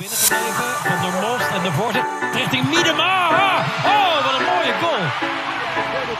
[0.00, 0.70] binnengebleven.
[0.88, 2.06] Van der Most en de voorzet
[2.38, 3.14] richting Miedema.
[3.92, 5.04] Oh, wat een mooie goal.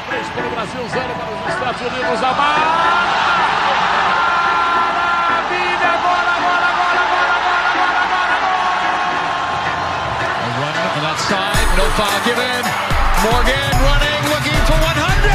[0.09, 2.19] 3 para o Brasil, 0 para os Estados Unidos.
[2.29, 2.73] A maravilha!
[6.07, 8.59] Bola, bola, bola, bola, bola, bola, bola,
[10.47, 12.65] A run on that side, no foul given.
[13.25, 15.31] Morgan running, looking for 100.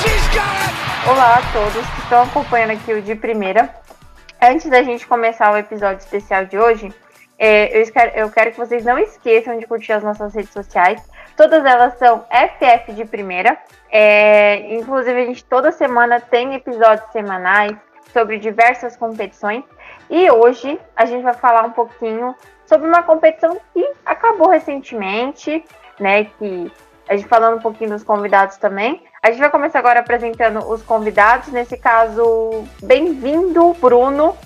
[0.00, 0.72] She's got it.
[1.10, 3.62] Olá a todos que estão acompanhando aqui o de primeira.
[4.42, 6.92] Antes da gente começar o episódio especial de hoje,
[7.38, 11.02] é, eu, quero, eu quero que vocês não esqueçam de curtir as nossas redes sociais.
[11.36, 13.58] Todas elas são FF de primeira.
[13.90, 17.76] É, inclusive, a gente toda semana tem episódios semanais
[18.12, 19.64] sobre diversas competições.
[20.08, 22.34] E hoje a gente vai falar um pouquinho
[22.64, 25.62] sobre uma competição que acabou recentemente,
[26.00, 26.24] né?
[26.24, 26.72] Que
[27.08, 29.02] a gente falando um pouquinho dos convidados também.
[29.22, 31.48] A gente vai começar agora apresentando os convidados.
[31.48, 34.36] Nesse caso, bem-vindo, Bruno,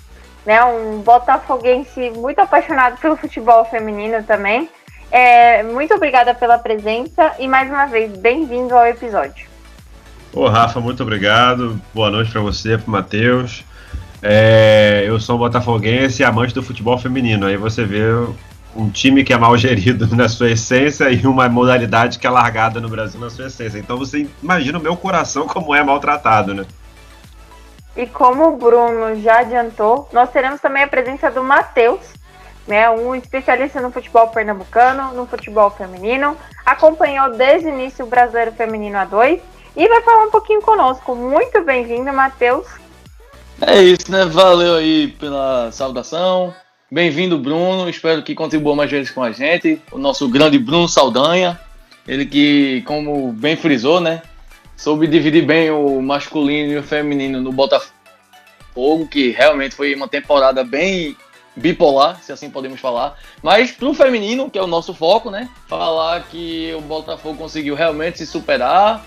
[0.44, 0.62] né?
[0.64, 4.68] Um botafoguense muito apaixonado pelo futebol feminino também.
[5.10, 9.48] É, muito obrigada pela presença e mais uma vez, bem-vindo ao episódio.
[10.32, 11.80] Ô, Rafa, muito obrigado.
[11.92, 13.64] Boa noite para você, para Matheus.
[14.22, 17.46] É, eu sou um botafoguense e amante do futebol feminino.
[17.46, 18.04] Aí você vê
[18.76, 22.80] um time que é mal gerido na sua essência e uma modalidade que é largada
[22.80, 23.78] no Brasil na sua essência.
[23.78, 26.64] Então você imagina o meu coração como é maltratado, né?
[27.96, 32.00] E como o Bruno já adiantou, nós teremos também a presença do Matheus,
[32.66, 38.52] né, um especialista no futebol pernambucano, no futebol feminino, acompanhou desde o início o Brasileiro
[38.52, 39.40] Feminino A2
[39.76, 41.14] e vai falar um pouquinho conosco.
[41.14, 42.66] Muito bem-vindo, Matheus.
[43.60, 44.24] É isso, né?
[44.24, 46.54] Valeu aí pela saudação.
[46.90, 47.88] Bem-vindo, Bruno.
[47.90, 49.80] Espero que contribua mais vezes com a gente.
[49.92, 51.60] O nosso grande Bruno Saldanha.
[52.08, 54.22] Ele que, como bem frisou, né?
[54.80, 60.64] Soube dividir bem o masculino e o feminino no Botafogo, que realmente foi uma temporada
[60.64, 61.14] bem
[61.54, 63.18] bipolar, se assim podemos falar.
[63.42, 65.50] Mas para o feminino, que é o nosso foco, né?
[65.68, 69.04] Falar que o Botafogo conseguiu realmente se superar.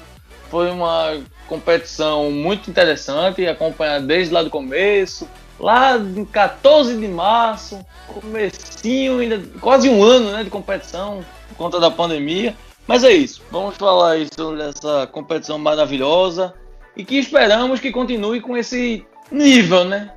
[0.51, 5.27] Foi uma competição muito interessante, acompanhar desde lá do começo,
[5.59, 11.79] lá em 14 de março, comecinho, ainda quase um ano né, de competição por conta
[11.79, 12.55] da pandemia.
[12.87, 16.53] Mas é isso, vamos falar sobre essa competição maravilhosa
[16.95, 20.11] e que esperamos que continue com esse nível, né?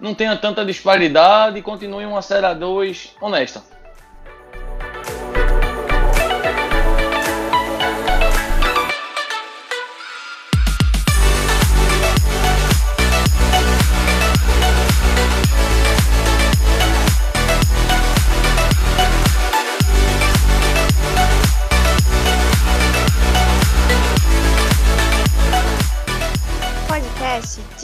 [0.00, 3.62] Não tenha tanta disparidade e continue uma Série A2 honesta.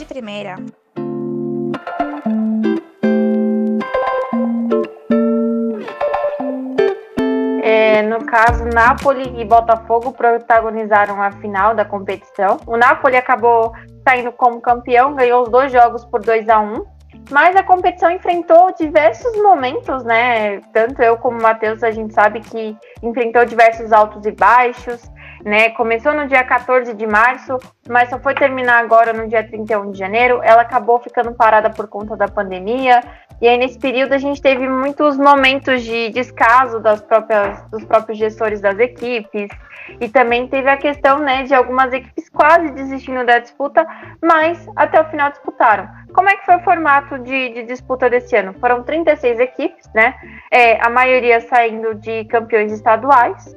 [0.07, 0.55] Primeira.
[7.61, 12.59] É, no caso, Napoli e Botafogo protagonizaram a final da competição.
[12.65, 13.73] O Napoli acabou
[14.07, 16.97] saindo como campeão, ganhou os dois jogos por 2 a 1
[17.29, 20.61] mas a competição enfrentou diversos momentos, né?
[20.73, 25.01] Tanto eu como o Matheus, a gente sabe que enfrentou diversos altos e baixos,
[25.43, 25.69] né?
[25.71, 29.99] Começou no dia 14 de março, mas só foi terminar agora no dia 31 de
[29.99, 30.41] janeiro.
[30.43, 33.01] Ela acabou ficando parada por conta da pandemia.
[33.39, 38.17] E aí, nesse período, a gente teve muitos momentos de descaso das próprias, dos próprios
[38.17, 39.49] gestores das equipes.
[40.01, 43.87] E também teve a questão né, de algumas equipes quase desistindo da disputa,
[44.21, 45.87] mas até o final disputaram.
[46.13, 48.53] Como é que foi o formato de, de disputa desse ano?
[48.59, 50.15] Foram 36 equipes, né?
[50.51, 53.55] É, a maioria saindo de campeões estaduais.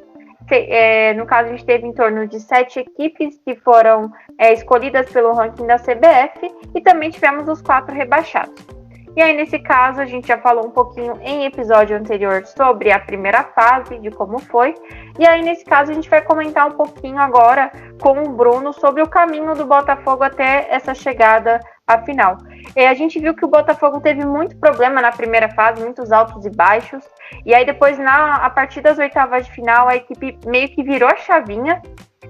[0.54, 5.10] É, no caso, a gente teve em torno de sete equipes que foram é, escolhidas
[5.10, 8.79] pelo ranking da CBF e também tivemos os quatro rebaixados.
[9.16, 12.98] E aí, nesse caso, a gente já falou um pouquinho em episódio anterior sobre a
[12.98, 14.74] primeira fase, de como foi.
[15.18, 19.02] E aí, nesse caso, a gente vai comentar um pouquinho agora com o Bruno sobre
[19.02, 22.38] o caminho do Botafogo até essa chegada à final.
[22.76, 26.46] E a gente viu que o Botafogo teve muito problema na primeira fase, muitos altos
[26.46, 27.02] e baixos.
[27.44, 31.08] E aí, depois, na, a partir das oitavas de final, a equipe meio que virou
[31.08, 31.82] a chavinha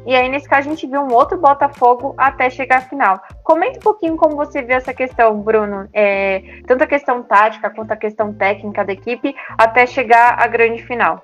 [0.07, 3.21] e aí, nesse caso, a gente viu um outro Botafogo até chegar à final.
[3.45, 5.89] Comenta um pouquinho como você vê essa questão, Bruno.
[5.93, 10.83] É, tanto a questão tática quanto a questão técnica da equipe até chegar à grande
[10.83, 11.23] final.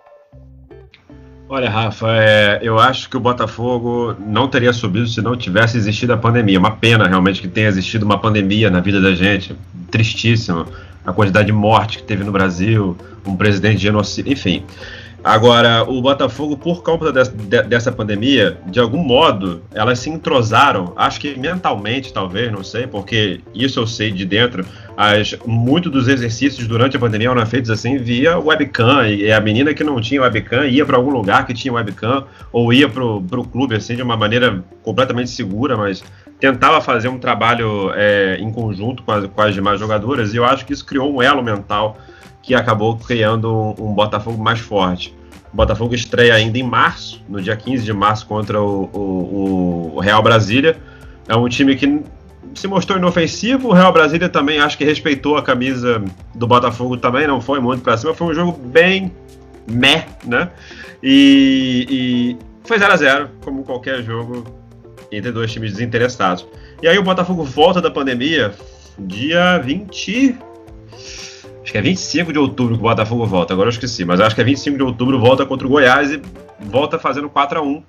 [1.48, 6.12] Olha, Rafa, é, eu acho que o Botafogo não teria subido se não tivesse existido
[6.12, 6.58] a pandemia.
[6.58, 9.56] Uma pena realmente que tenha existido uma pandemia na vida da gente.
[9.90, 10.66] Tristíssimo.
[11.04, 14.64] A quantidade de morte que teve no Brasil, um presidente genocida, enfim.
[15.26, 20.92] Agora, o Botafogo, por conta de, de, dessa pandemia, de algum modo, elas se entrosaram,
[20.94, 24.64] acho que mentalmente, talvez, não sei, porque isso eu sei de dentro.
[24.96, 29.74] As, muito dos exercícios durante a pandemia eram feitos assim via webcam, e a menina
[29.74, 33.44] que não tinha webcam ia para algum lugar que tinha webcam, ou ia para o
[33.44, 36.04] clube assim de uma maneira completamente segura, mas
[36.38, 40.44] tentava fazer um trabalho é, em conjunto com as, com as demais jogadoras, e eu
[40.44, 41.98] acho que isso criou um elo mental
[42.46, 45.12] que acabou criando um, um Botafogo mais forte.
[45.52, 49.98] O Botafogo estreia ainda em março, no dia 15 de março, contra o, o, o
[49.98, 50.76] Real Brasília.
[51.26, 52.00] É um time que
[52.54, 53.68] se mostrou inofensivo.
[53.68, 56.00] O Real Brasília também acho que respeitou a camisa
[56.36, 58.14] do Botafogo também, não foi muito para cima.
[58.14, 59.12] Foi um jogo bem
[59.66, 60.48] meh, né?
[61.02, 64.44] E, e foi 0 a 0 como qualquer jogo
[65.10, 66.46] entre dois times desinteressados.
[66.80, 68.54] E aí o Botafogo volta da pandemia
[68.98, 70.38] dia 20
[71.66, 74.36] Acho que é 25 de outubro que o Botafogo volta, agora eu esqueci, mas acho
[74.36, 76.22] que é 25 de outubro volta contra o Goiás e
[76.60, 77.82] volta fazendo 4 a 1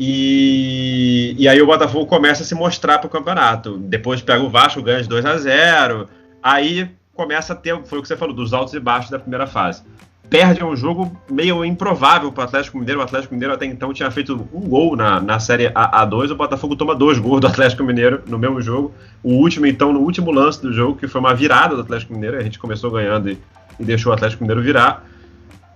[0.00, 3.78] e, e aí o Botafogo começa a se mostrar para o campeonato.
[3.78, 6.08] Depois pega o Vasco, ganha de 2 a 0
[6.42, 9.46] Aí começa a ter, foi o que você falou, dos altos e baixos da primeira
[9.46, 9.84] fase
[10.28, 13.00] perde um jogo meio improvável para o Atlético Mineiro.
[13.00, 16.30] O Atlético Mineiro até então tinha feito um gol na, na série A, A2.
[16.30, 18.92] O Botafogo toma dois gols do Atlético Mineiro no mesmo jogo.
[19.22, 22.36] O último, então, no último lance do jogo, que foi uma virada do Atlético Mineiro.
[22.36, 23.38] A gente começou ganhando e,
[23.78, 25.04] e deixou o Atlético Mineiro virar.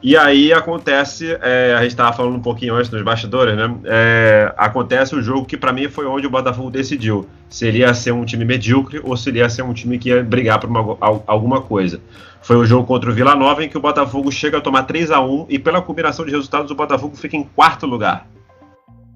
[0.01, 3.75] E aí acontece, é, a gente estava falando um pouquinho antes nos bastidores, né?
[3.85, 7.93] É, acontece o jogo que para mim foi onde o Botafogo decidiu se ele ia
[7.93, 10.71] ser um time medíocre ou se ele ia ser um time que ia brigar por
[10.71, 10.97] uma,
[11.27, 12.01] alguma coisa.
[12.49, 15.11] Foi o jogo contra o Vila Nova em que o Botafogo chega a tomar 3
[15.11, 18.27] a 1 e pela combinação de resultados o Botafogo fica em quarto lugar.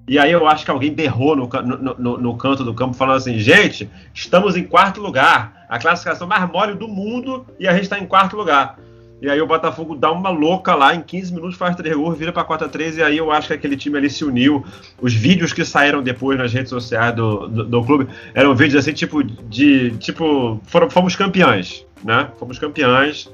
[0.07, 3.17] E aí eu acho que alguém berrou no, no, no, no canto do campo falando
[3.17, 7.85] assim, gente, estamos em quarto lugar, a classificação mais mole do mundo e a gente
[7.85, 8.77] está em quarto lugar.
[9.19, 12.31] E aí o Botafogo dá uma louca lá, em 15 minutos faz 3 gols, vira
[12.31, 14.63] para 4 a 3 e aí eu acho que aquele time ali se uniu.
[15.01, 18.93] Os vídeos que saíram depois nas redes sociais do, do, do clube eram vídeos assim,
[18.93, 19.89] tipo, de.
[19.97, 22.29] Tipo, foram, fomos campeões, né?
[22.37, 23.29] Fomos campeões.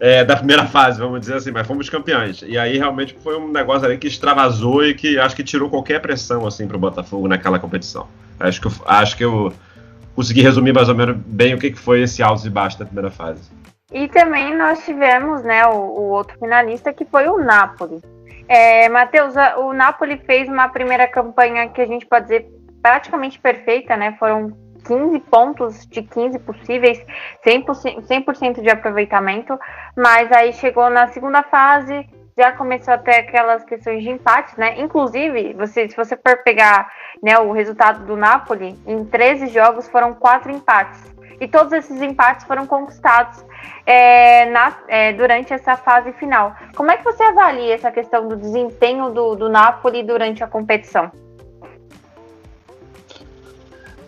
[0.00, 2.42] É, da primeira fase, vamos dizer assim, mas fomos campeões.
[2.42, 6.00] E aí realmente foi um negócio ali que extravasou e que acho que tirou qualquer
[6.00, 8.06] pressão assim para o Botafogo naquela competição.
[8.38, 9.52] Acho que, eu, acho que eu
[10.14, 12.86] consegui resumir mais ou menos bem o que, que foi esse altos e baixos da
[12.86, 13.50] primeira fase.
[13.92, 18.00] E também nós tivemos né, o, o outro finalista que foi o Napoli.
[18.46, 22.46] É, Matheus, o Napoli fez uma primeira campanha que a gente pode dizer
[22.80, 24.16] praticamente perfeita, né?
[24.18, 24.56] Foram
[24.88, 26.98] 15 pontos de 15 possíveis,
[27.46, 29.56] 100%, 100 de aproveitamento,
[29.94, 34.80] mas aí chegou na segunda fase, já começou a ter aquelas questões de empate, né?
[34.80, 36.90] Inclusive, você, se você for pegar
[37.22, 41.00] né, o resultado do Napoli, em 13 jogos foram quatro empates.
[41.40, 43.44] E todos esses empates foram conquistados
[43.84, 46.54] é, na, é, durante essa fase final.
[46.74, 51.10] Como é que você avalia essa questão do desempenho do, do Napoli durante a competição?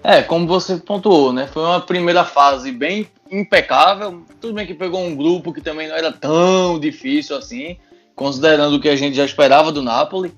[0.02, 1.46] É, como você pontuou, né?
[1.46, 4.22] Foi uma primeira fase bem impecável.
[4.40, 7.76] Tudo bem que pegou um grupo que também não era tão difícil assim,
[8.16, 10.32] considerando o que a gente já esperava do Napoli.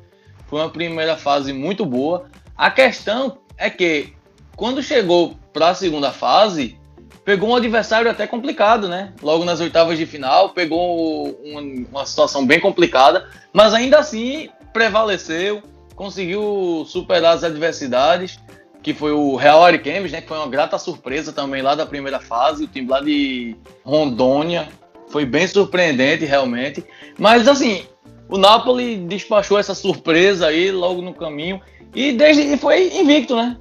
[0.49, 2.27] Foi uma primeira fase muito boa.
[2.57, 4.13] A questão é que
[4.57, 6.77] quando chegou para a segunda fase,
[7.25, 9.13] pegou um adversário até complicado, né?
[9.23, 15.63] Logo nas oitavas de final, pegou uma, uma situação bem complicada, mas ainda assim prevaleceu,
[15.95, 18.39] conseguiu superar as adversidades,
[18.83, 20.21] que foi o Real Ariquemes, né?
[20.21, 24.69] Que foi uma grata surpresa também lá da primeira fase, o time lá de Rondônia.
[25.09, 26.85] Foi bem surpreendente, realmente.
[27.19, 27.85] Mas, assim,
[28.29, 31.61] o Napoli despachou essa surpresa aí logo no caminho.
[31.95, 33.57] E desde foi invicto, né?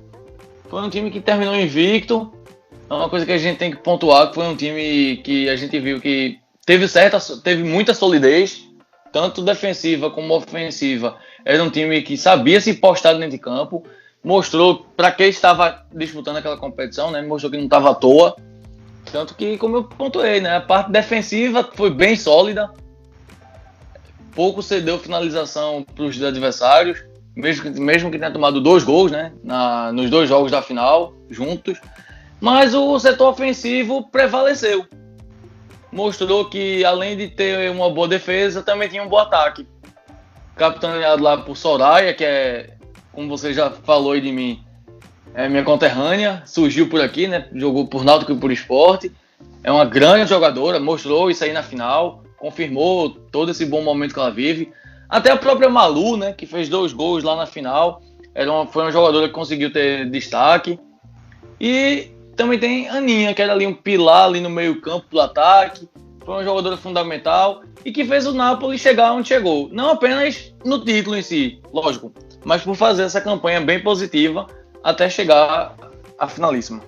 [0.69, 2.31] Foi um time que terminou invicto,
[2.91, 5.55] é uma coisa que a gente tem que pontuar que foi um time que a
[5.55, 8.67] gente viu que teve certa, teve muita solidez,
[9.13, 11.17] tanto defensiva como ofensiva.
[11.45, 13.83] Era um time que sabia se postar dentro de campo,
[14.23, 17.21] mostrou para quem estava disputando aquela competição, né?
[17.21, 18.35] Mostrou que não estava à toa.
[19.11, 20.57] Tanto que, como eu pontuei, né?
[20.57, 22.71] A parte defensiva foi bem sólida.
[24.35, 27.03] Pouco cedeu finalização para os adversários,
[27.35, 29.33] mesmo que, mesmo que tenha tomado dois gols, né?
[29.43, 31.79] Na, nos dois jogos da final, juntos.
[32.39, 34.85] Mas o setor ofensivo prevaleceu.
[35.91, 39.67] Mostrou que, além de ter uma boa defesa, também tinha um bom ataque.
[40.55, 42.77] Capitaneado lá por Soraya, que é,
[43.11, 44.63] como você já falou aí de mim,
[45.33, 47.47] é minha conterrânea, surgiu por aqui, né?
[47.53, 49.11] Jogou por Náutico e por Esporte.
[49.63, 54.19] É uma grande jogadora, mostrou isso aí na final, confirmou todo esse bom momento que
[54.19, 54.71] ela vive.
[55.07, 58.01] Até a própria Malu, né, que fez dois gols lá na final,
[58.33, 60.79] era uma, foi uma jogadora que conseguiu ter destaque.
[61.59, 65.87] E também tem Aninha, que era ali um pilar ali no meio campo do ataque,
[66.25, 69.69] foi uma jogadora fundamental e que fez o Napoli chegar onde chegou.
[69.71, 72.11] Não apenas no título em si, lógico,
[72.43, 74.47] mas por fazer essa campanha bem positiva
[74.83, 75.75] até chegar
[76.17, 76.81] à finalíssima.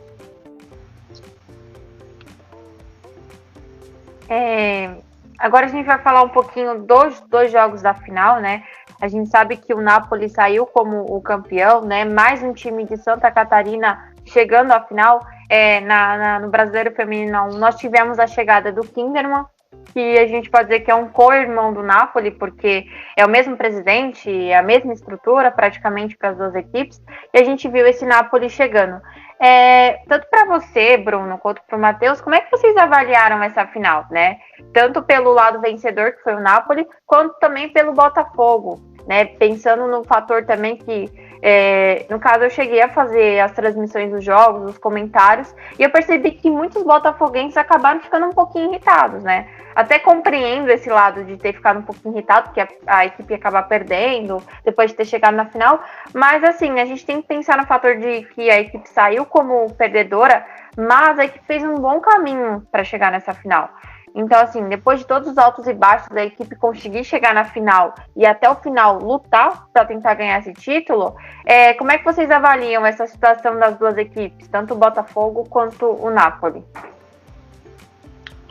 [4.30, 4.96] É,
[5.38, 8.64] agora a gente vai falar um pouquinho dos dois jogos da final, né?
[9.00, 12.06] A gente sabe que o Napoli saiu como o campeão, né?
[12.06, 15.20] Mais um time de Santa Catarina chegando à final.
[15.50, 19.46] É, na, na, no Brasileiro Feminino, nós tivemos a chegada do Kinderman,
[19.94, 23.56] que a gente pode dizer que é um co-irmão do Napoli, porque é o mesmo
[23.56, 27.02] presidente, é a mesma estrutura praticamente para as duas equipes,
[27.34, 29.00] e a gente viu esse Napoli chegando.
[29.40, 33.68] É, tanto para você, Bruno, quanto para o Matheus, como é que vocês avaliaram essa
[33.68, 34.38] final, né?
[34.74, 39.26] Tanto pelo lado vencedor, que foi o Napoli, quanto também pelo Botafogo, né?
[39.26, 41.12] Pensando no fator também que
[41.46, 45.90] é, no caso, eu cheguei a fazer as transmissões dos jogos, os comentários, e eu
[45.90, 49.46] percebi que muitos botafoguenses acabaram ficando um pouquinho irritados, né?
[49.76, 53.36] Até compreendo esse lado de ter ficado um pouquinho irritado, porque a, a equipe ia
[53.36, 55.84] acabar perdendo depois de ter chegado na final,
[56.14, 59.70] mas assim, a gente tem que pensar no fator de que a equipe saiu como
[59.74, 60.46] perdedora,
[60.78, 63.70] mas a equipe fez um bom caminho para chegar nessa final.
[64.16, 67.96] Então, assim, depois de todos os altos e baixos da equipe conseguir chegar na final
[68.16, 71.16] e até o final lutar para tentar ganhar esse título,
[71.46, 75.86] é, como é que vocês avaliam essa situação das duas equipes, tanto o Botafogo quanto
[75.86, 76.64] o Napoli?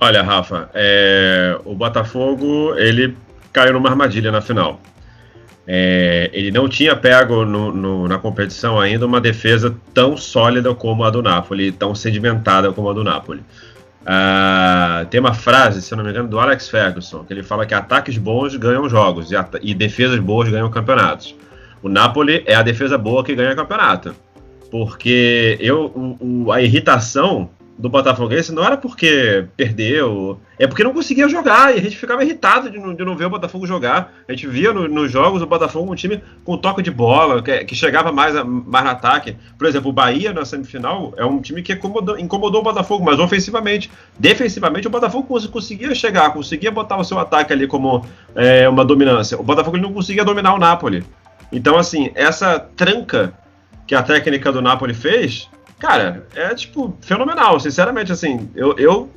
[0.00, 3.16] Olha, Rafa, é, o Botafogo ele
[3.52, 4.80] caiu numa armadilha na final.
[5.64, 11.04] É, ele não tinha pego no, no, na competição ainda uma defesa tão sólida como
[11.04, 13.44] a do Napoli, tão sedimentada como a do Napoli.
[14.02, 17.64] Uh, tem uma frase, se eu não me engano, do Alex Ferguson, que ele fala
[17.64, 21.36] que ataques bons ganham jogos e, e defesas boas ganham campeonatos.
[21.82, 24.14] O Napoli é a defesa boa que ganha campeonato.
[24.70, 30.92] Porque eu, o, o, a irritação do Botafoguense não era porque perdeu, é porque não
[30.92, 34.12] conseguia jogar e a gente ficava irritado de não, de não ver o Botafogo jogar.
[34.28, 37.64] A gente via no, nos jogos o Botafogo um time com toque de bola, que,
[37.64, 39.36] que chegava mais, mais no ataque.
[39.58, 43.18] Por exemplo, o Bahia na semifinal é um time que incomodou, incomodou o Botafogo, mas
[43.18, 43.90] ofensivamente.
[44.18, 49.40] Defensivamente, o Botafogo conseguia chegar, conseguia botar o seu ataque ali como é, uma dominância.
[49.40, 51.04] O Botafogo não conseguia dominar o Napoli.
[51.50, 53.32] Então, assim, essa tranca
[53.86, 55.50] que a técnica do Napoli fez
[55.82, 59.10] Cara, é tipo fenomenal, sinceramente, assim, eu, eu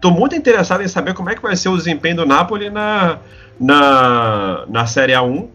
[0.00, 3.20] tô muito interessado em saber como é que vai ser o desempenho do Napoli na,
[3.60, 5.46] na, na Série A1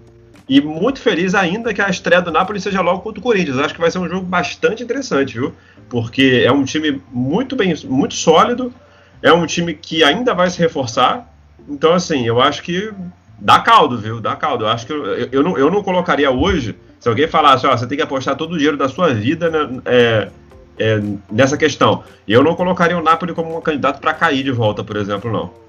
[0.48, 3.58] e muito feliz ainda que a estreia do Napoli seja logo contra o Corinthians.
[3.58, 5.54] Acho que vai ser um jogo bastante interessante, viu?
[5.90, 8.74] Porque é um time muito bem, muito sólido,
[9.22, 11.30] é um time que ainda vai se reforçar.
[11.68, 12.94] Então, assim, eu acho que
[13.38, 14.22] dá caldo, viu?
[14.22, 14.64] Dá caldo.
[14.64, 17.76] Eu acho que eu, eu, eu não, eu não colocaria hoje, se alguém falasse, ó,
[17.76, 20.30] você tem que apostar todo o dinheiro da sua vida né, é,
[20.78, 21.02] é,
[21.32, 22.04] nessa questão.
[22.28, 25.66] Eu não colocaria o Napoli como um candidato para cair de volta, por exemplo, não.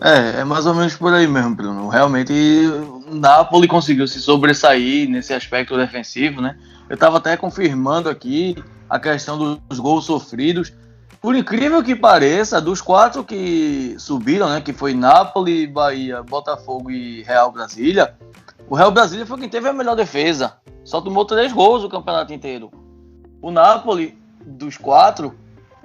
[0.00, 1.88] É, é mais ou menos por aí mesmo, Bruno.
[1.88, 6.58] Realmente, o Napoli conseguiu se sobressair nesse aspecto defensivo, né?
[6.88, 8.56] Eu estava até confirmando aqui
[8.90, 10.72] a questão dos gols sofridos.
[11.20, 17.22] Por incrível que pareça, dos quatro que subiram, né, que foi Napoli, Bahia, Botafogo e
[17.22, 18.12] Real Brasília,
[18.72, 20.54] o Real Brasília foi quem teve a melhor defesa.
[20.82, 22.70] Só tomou três gols o campeonato inteiro.
[23.42, 25.34] O Napoli, dos quatro,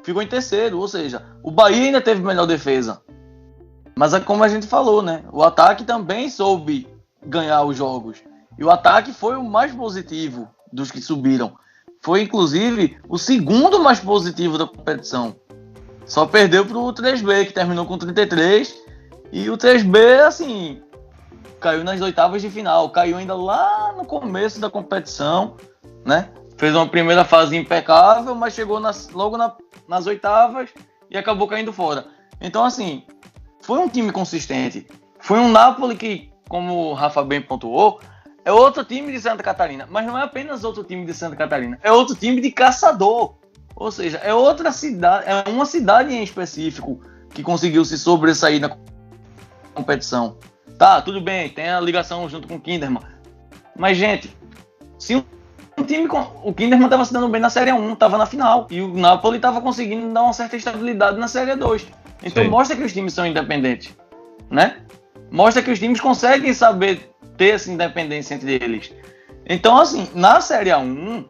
[0.03, 0.79] ficou em terceiro.
[0.79, 3.01] Ou seja, o Bahia ainda teve melhor defesa.
[3.93, 5.25] Mas é como a gente falou, né?
[5.33, 6.87] O ataque também soube
[7.25, 8.23] ganhar os jogos.
[8.57, 11.57] E o ataque foi o mais positivo dos que subiram.
[11.99, 15.35] Foi, inclusive, o segundo mais positivo da competição.
[16.05, 18.73] Só perdeu para o 3B, que terminou com 33.
[19.33, 20.81] E o 3B, assim,
[21.59, 25.55] caiu nas oitavas de final, caiu ainda lá no começo da competição,
[26.05, 26.29] né?
[26.57, 29.55] Fez uma primeira fase impecável, mas chegou nas, logo na,
[29.87, 30.69] nas oitavas
[31.09, 32.07] e acabou caindo fora.
[32.41, 33.03] Então, assim,
[33.61, 34.87] foi um time consistente.
[35.19, 37.99] Foi um Napoli que, como o Rafa bem pontuou,
[38.43, 39.87] é outro time de Santa Catarina.
[39.89, 43.35] Mas não é apenas outro time de Santa Catarina, é outro time de caçador.
[43.75, 46.99] Ou seja, é outra cidade, é uma cidade em específico
[47.31, 48.75] que conseguiu se sobressair na
[49.75, 50.37] competição.
[50.77, 53.01] Tá, tudo bem, tem a ligação junto com o Kinderman.
[53.75, 54.35] Mas, gente,
[54.99, 56.19] se um time com.
[56.43, 58.67] O Kinderman tava se dando bem na Série 1, tava na final.
[58.69, 61.87] E o Napoli tava conseguindo dar uma certa estabilidade na Série 2.
[62.23, 62.49] Então Sim.
[62.49, 63.95] mostra que os times são independentes.
[64.49, 64.77] Né?
[65.31, 68.93] Mostra que os times conseguem saber ter essa independência entre eles.
[69.45, 71.25] Então, assim, na Série 1,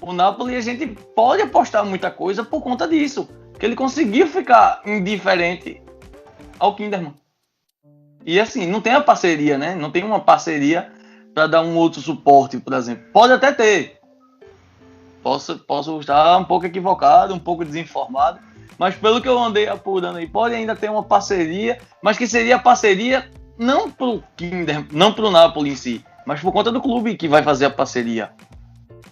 [0.00, 3.28] o Napoli a gente pode apostar muita coisa por conta disso.
[3.58, 5.80] Que ele conseguiu ficar indiferente
[6.58, 7.14] ao Kinderman.
[8.26, 9.76] E assim, não tem a parceria, né?
[9.76, 10.90] Não tem uma parceria
[11.32, 13.04] para dar um outro suporte, por exemplo.
[13.12, 14.00] Pode até ter.
[15.22, 18.40] Posso, posso estar um pouco equivocado, um pouco desinformado,
[18.76, 22.58] mas pelo que eu andei apurando aí, pode ainda ter uma parceria, mas que seria
[22.58, 27.28] parceria não pro Kinder, não pro Napoli em si, mas por conta do clube que
[27.28, 28.32] vai fazer a parceria.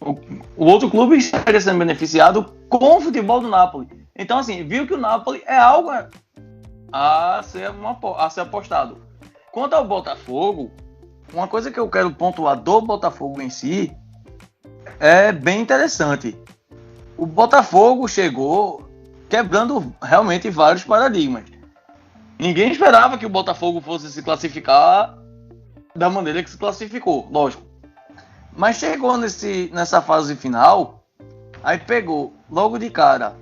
[0.00, 0.18] O,
[0.56, 3.88] o outro clube estaria sendo beneficiado com o futebol do Napoli.
[4.16, 5.90] Então, assim, viu que o Napoli é algo
[6.96, 8.98] a ser, uma, a ser apostado.
[9.50, 10.70] Quanto ao Botafogo,
[11.32, 13.92] uma coisa que eu quero pontuar do Botafogo em si
[15.00, 16.38] é bem interessante.
[17.18, 18.88] O Botafogo chegou
[19.28, 21.42] quebrando realmente vários paradigmas.
[22.38, 25.18] Ninguém esperava que o Botafogo fosse se classificar
[25.96, 27.64] da maneira que se classificou, lógico.
[28.56, 31.04] Mas chegou nesse, nessa fase final,
[31.60, 33.34] aí pegou logo de cara,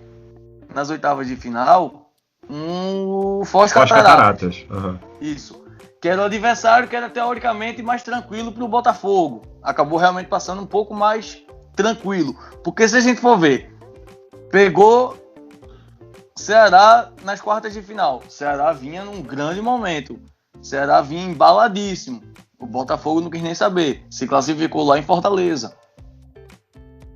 [0.75, 2.02] nas oitavas de final,
[2.49, 4.03] um Foz Cataratas.
[4.03, 4.67] Cataratas.
[4.71, 4.99] Uhum.
[5.21, 5.63] Isso.
[6.01, 9.43] Que era o adversário que era teoricamente mais tranquilo para o Botafogo.
[9.63, 11.43] Acabou realmente passando um pouco mais
[11.77, 12.37] tranquilo.
[12.65, 13.73] Porque se a gente for ver,
[14.51, 15.17] pegou
[16.35, 18.23] Ceará nas quartas de final.
[18.29, 20.19] Ceará vinha num grande momento.
[20.61, 22.23] Ceará vinha embaladíssimo.
[22.59, 24.05] O Botafogo não quis nem saber.
[24.11, 25.77] Se classificou lá em Fortaleza.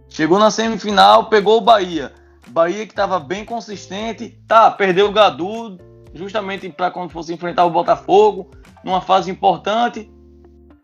[0.08, 2.12] Chegou na semifinal, pegou o Bahia.
[2.48, 4.40] Bahia que estava bem consistente.
[4.46, 5.78] Tá, perdeu o Gadu
[6.14, 8.50] justamente para quando fosse enfrentar o Botafogo,
[8.82, 10.10] numa fase importante.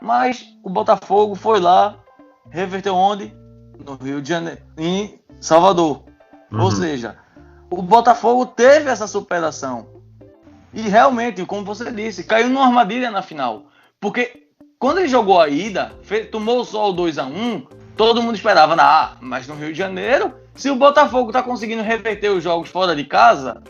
[0.00, 1.98] Mas o Botafogo foi lá,
[2.50, 3.34] reverteu onde?
[3.84, 6.04] No Rio de Janeiro, em Salvador.
[6.50, 6.62] Uhum.
[6.62, 7.16] Ou seja,
[7.70, 9.86] o Botafogo teve essa superação.
[10.74, 13.66] E realmente, como você disse, caiu numa armadilha na final.
[14.00, 17.66] Porque quando ele jogou a ida, fez, tomou só o 2 a 1
[17.96, 21.82] todo mundo esperava na A, mas no Rio de Janeiro, se o Botafogo está conseguindo
[21.82, 23.62] reverter os jogos fora de casa,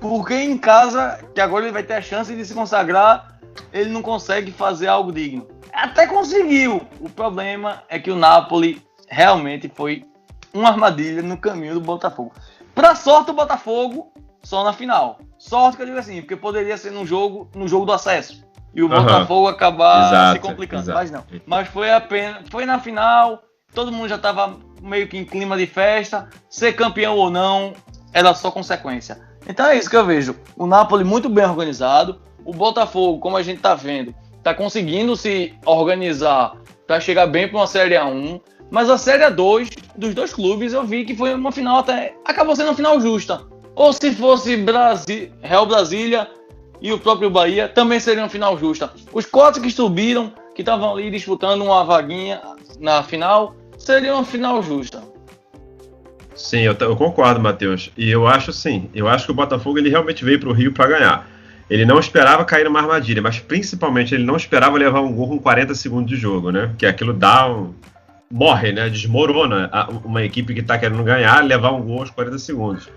[0.00, 3.38] por que em casa, que agora ele vai ter a chance de se consagrar,
[3.72, 5.46] ele não consegue fazer algo digno?
[5.72, 6.82] Até conseguiu.
[7.00, 10.04] O problema é que o Napoli realmente foi
[10.52, 12.32] uma armadilha no caminho do Botafogo.
[12.74, 15.18] Pra sorte do Botafogo, só na final.
[15.38, 18.46] Sorte que eu digo assim, porque poderia ser no jogo, no jogo do acesso.
[18.74, 18.90] E o uhum.
[18.90, 20.82] Botafogo acabar exato, se complicando.
[20.82, 20.98] Exato.
[20.98, 21.24] Mas não.
[21.46, 22.48] Mas foi apenas.
[22.48, 23.42] Foi na final,
[23.74, 26.28] todo mundo já estava meio que em clima de festa.
[26.48, 27.74] Ser campeão ou não
[28.12, 29.20] era só consequência.
[29.46, 30.36] Então é isso que eu vejo.
[30.56, 32.20] O Napoli muito bem organizado.
[32.44, 37.58] O Botafogo, como a gente está vendo, está conseguindo se organizar para chegar bem para
[37.58, 38.40] uma Série A1.
[38.70, 42.14] Mas a Série 2 dos dois clubes eu vi que foi uma final até.
[42.24, 43.46] acabou sendo uma final justa.
[43.74, 46.28] Ou se fosse Brasi Real Brasília
[46.80, 48.92] e o próprio Bahia, também seria uma final justa.
[49.12, 52.40] Os quatro que subiram, que estavam ali disputando uma vaguinha
[52.80, 55.02] na final, seria uma final justa.
[56.34, 57.90] Sim, eu, eu concordo, Matheus.
[57.96, 60.72] E eu acho sim, eu acho que o Botafogo ele realmente veio para o Rio
[60.72, 61.28] para ganhar.
[61.68, 65.38] Ele não esperava cair numa armadilha, mas principalmente ele não esperava levar um gol com
[65.38, 66.72] 40 segundos de jogo, né?
[66.78, 67.74] Que aquilo dá um,
[68.30, 68.88] morre, né?
[68.88, 69.70] Desmorona
[70.04, 72.88] uma equipe que está querendo ganhar, levar um gol aos 40 segundos.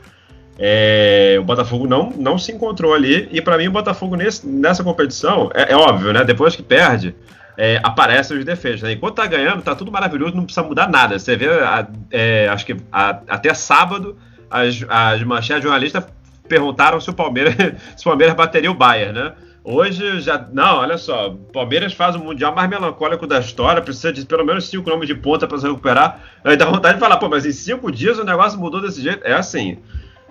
[0.58, 4.84] É, o Botafogo não, não se encontrou ali, e para mim o Botafogo nesse, nessa
[4.84, 6.24] competição, é, é, óbvio, né?
[6.24, 7.16] Depois que perde,
[7.58, 8.82] é, aparecem os defeitos.
[8.82, 8.94] Né?
[8.94, 11.18] Enquanto tá ganhando, tá tudo maravilhoso, não precisa mudar nada.
[11.18, 14.18] Você vê, a, é, acho que a, até sábado,
[14.50, 16.06] as, as manchetes jornalistas
[16.48, 17.56] perguntaram se o Palmeiras,
[17.96, 19.34] se o Palmeiras bateria o Bayern, né?
[19.64, 20.44] Hoje já.
[20.52, 21.36] Não, olha só.
[21.54, 23.82] Palmeiras faz o Mundial mais melancólico da história.
[23.82, 26.20] Precisa de pelo menos cinco nomes de ponta para se recuperar.
[26.44, 29.24] Aí dá vontade de falar, pô, mas em cinco dias o negócio mudou desse jeito.
[29.24, 29.78] É assim.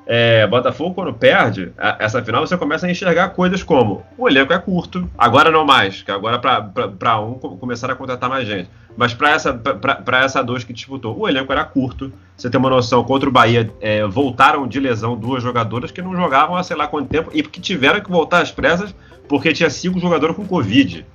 [0.06, 4.52] É, Botafogo, quando perde a, essa final, você começa a enxergar coisas como o elenco
[4.52, 8.68] é curto, agora não mais, que agora para um começar a contratar mais gente.
[8.96, 12.12] Mas para essa, pra, essa dois que disputou, o elenco era curto.
[12.36, 16.14] Você tem uma noção, contra o Bahia, é, voltaram de lesão duas jogadoras que não
[16.16, 18.94] jogavam há sei lá quanto tempo e que tiveram que voltar às pressas
[19.28, 21.06] porque tinha cinco jogadores com Covid.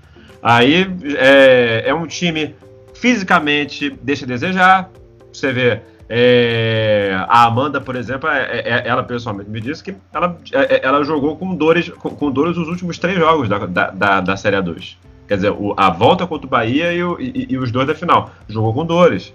[0.41, 2.55] Aí é, é um time
[2.93, 4.89] fisicamente deixa a desejar.
[5.33, 10.37] Você vê é, a Amanda, por exemplo, é, é, ela pessoalmente me disse que ela,
[10.53, 14.37] é, é, ela jogou com dores, com, dores os últimos três jogos da, da, da,
[14.37, 14.97] Série A2.
[15.27, 18.29] Quer dizer, a volta contra o Bahia e, o, e, e, os dois da final.
[18.47, 19.33] Jogou com dores.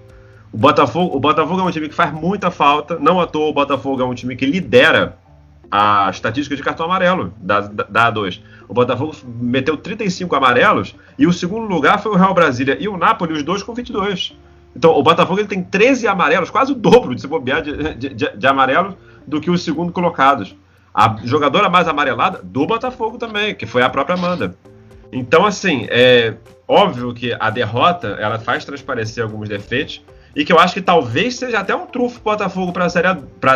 [0.52, 2.96] O Botafogo, o Botafogo é um time que faz muita falta.
[3.00, 5.16] Não à toa, o Botafogo é um time que lidera
[5.68, 8.40] a estatística de cartão amarelo da, da, da A2.
[8.68, 12.96] O Botafogo meteu 35 amarelos e o segundo lugar foi o Real Brasília e o
[12.96, 14.36] Napoli, os dois com 22.
[14.74, 18.08] Então, o Botafogo ele tem 13 amarelos, quase o dobro de se bobear de, de,
[18.14, 18.94] de, de amarelos
[19.26, 20.56] do que os segundo colocados.
[20.94, 24.56] A jogadora mais amarelada do Botafogo também, que foi a própria Amanda.
[25.12, 26.34] Então, assim, é
[26.66, 30.02] óbvio que a derrota ela faz transparecer alguns defeitos
[30.34, 33.08] e que eu acho que talvez seja até um trufo Botafogo para a série,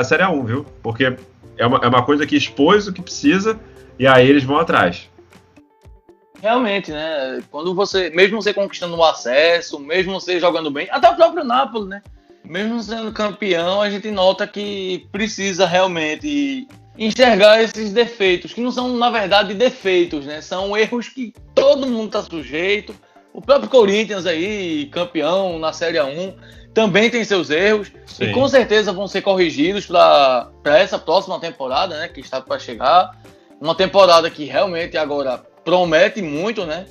[0.04, 0.66] série 1, viu?
[0.82, 1.16] Porque
[1.56, 3.58] é uma, é uma coisa que expôs o que precisa
[3.98, 5.08] e aí eles vão atrás.
[6.44, 7.42] Realmente, né?
[7.50, 11.88] Quando você, mesmo você conquistando o acesso, mesmo você jogando bem, até o próprio Napoli,
[11.88, 12.02] né?
[12.44, 18.94] mesmo sendo campeão, a gente nota que precisa realmente enxergar esses defeitos, que não são,
[18.94, 20.42] na verdade, defeitos, né?
[20.42, 22.94] São erros que todo mundo está sujeito.
[23.32, 26.36] O próprio Corinthians aí, campeão na Série 1,
[26.74, 28.24] também tem seus erros Sim.
[28.24, 32.08] e com certeza vão ser corrigidos para essa próxima temporada, né?
[32.08, 33.18] Que está para chegar.
[33.58, 36.86] Uma temporada que realmente agora promete muito, né?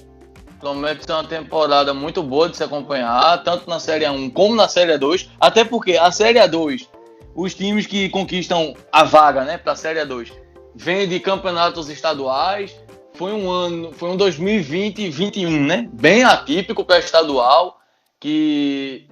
[0.59, 4.67] Promete ser uma temporada muito boa de se acompanhar, tanto na Série 1 como na
[4.67, 5.29] Série 2.
[5.39, 6.89] Até porque a Série 2,
[7.35, 10.31] os times que conquistam a vaga né, para a Série 2
[10.75, 12.75] vêm de campeonatos estaduais.
[13.13, 15.87] Foi um ano, foi um 2020 e 21, né?
[15.93, 17.79] Bem atípico para estadual,
[18.19, 19.07] que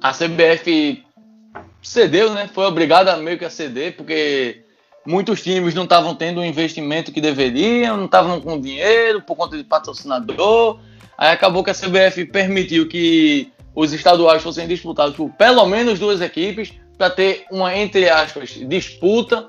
[0.00, 1.04] a CBF
[1.82, 2.48] cedeu, né?
[2.54, 4.61] Foi obrigada meio que a ceder, porque
[5.06, 9.56] muitos times não estavam tendo o investimento que deveriam, não estavam com dinheiro por conta
[9.56, 10.78] de patrocinador.
[11.16, 16.20] Aí acabou que a CBF permitiu que os estaduais fossem disputados por pelo menos duas
[16.20, 19.48] equipes para ter uma, entre aspas, disputa.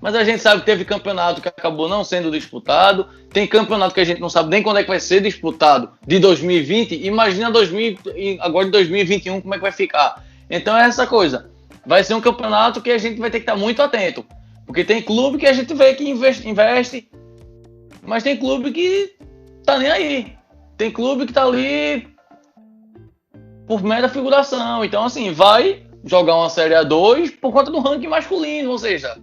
[0.00, 3.06] Mas a gente sabe que teve campeonato que acabou não sendo disputado.
[3.32, 6.18] Tem campeonato que a gente não sabe nem quando é que vai ser disputado de
[6.18, 7.06] 2020.
[7.06, 7.98] Imagina 2000,
[8.40, 10.22] agora de 2021 como é que vai ficar.
[10.50, 11.50] Então é essa coisa.
[11.86, 14.24] Vai ser um campeonato que a gente vai ter que estar muito atento.
[14.66, 17.08] Porque tem clube que a gente vê que investe, investe
[18.06, 19.16] mas tem clube que
[19.64, 20.36] tá nem aí.
[20.76, 22.08] Tem clube que tá ali
[23.66, 24.84] por mera figuração.
[24.84, 29.16] Então, assim, vai jogar uma Série A2 por conta do ranking masculino, ou seja,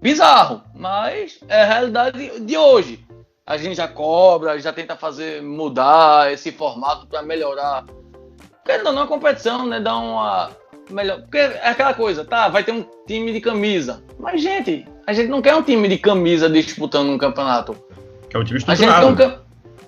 [0.00, 3.04] bizarro, mas é a realidade de hoje.
[3.46, 7.84] A gente já cobra, já tenta fazer mudar esse formato para melhorar.
[8.64, 9.78] Querendo ou não, a competição, né?
[9.78, 10.50] Dar uma
[10.90, 11.22] melhor.
[11.22, 12.48] Porque é aquela coisa, tá?
[12.48, 14.02] Vai ter um time de camisa.
[14.18, 17.76] Mas, gente, a gente não quer um time de camisa disputando um campeonato.
[18.30, 19.06] Quer um time estruturado.
[19.08, 19.38] Um,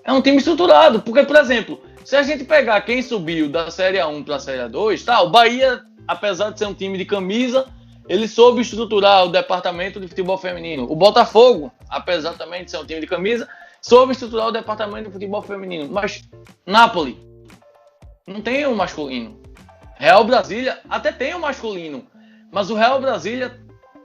[0.04, 1.00] é um time estruturado.
[1.00, 4.62] Porque, por exemplo, se a gente pegar quem subiu da Série A1 para a Série
[4.62, 7.66] A2, tá, o Bahia, apesar de ser um time de camisa,
[8.08, 10.90] ele soube estruturar o departamento de futebol feminino.
[10.90, 13.48] O Botafogo, apesar também de ser um time de camisa,
[13.82, 15.88] soube estruturar o departamento de futebol feminino.
[15.90, 16.22] Mas
[16.64, 17.18] Napoli
[18.26, 19.45] não tem o um masculino.
[19.98, 22.04] Real Brasília até tem o um masculino,
[22.52, 23.58] mas o Real Brasília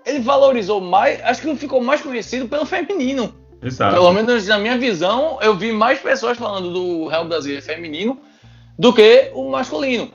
[0.05, 3.35] ele valorizou mais, acho que ficou mais conhecido pelo feminino.
[3.61, 3.93] Exato.
[3.93, 8.19] Pelo menos na minha visão, eu vi mais pessoas falando do Real Brasília feminino
[8.77, 10.09] do que o masculino.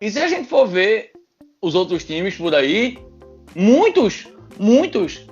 [0.00, 1.12] E se a gente for ver
[1.60, 2.98] os outros times por aí,
[3.54, 4.26] muitos,
[4.58, 5.26] muitos.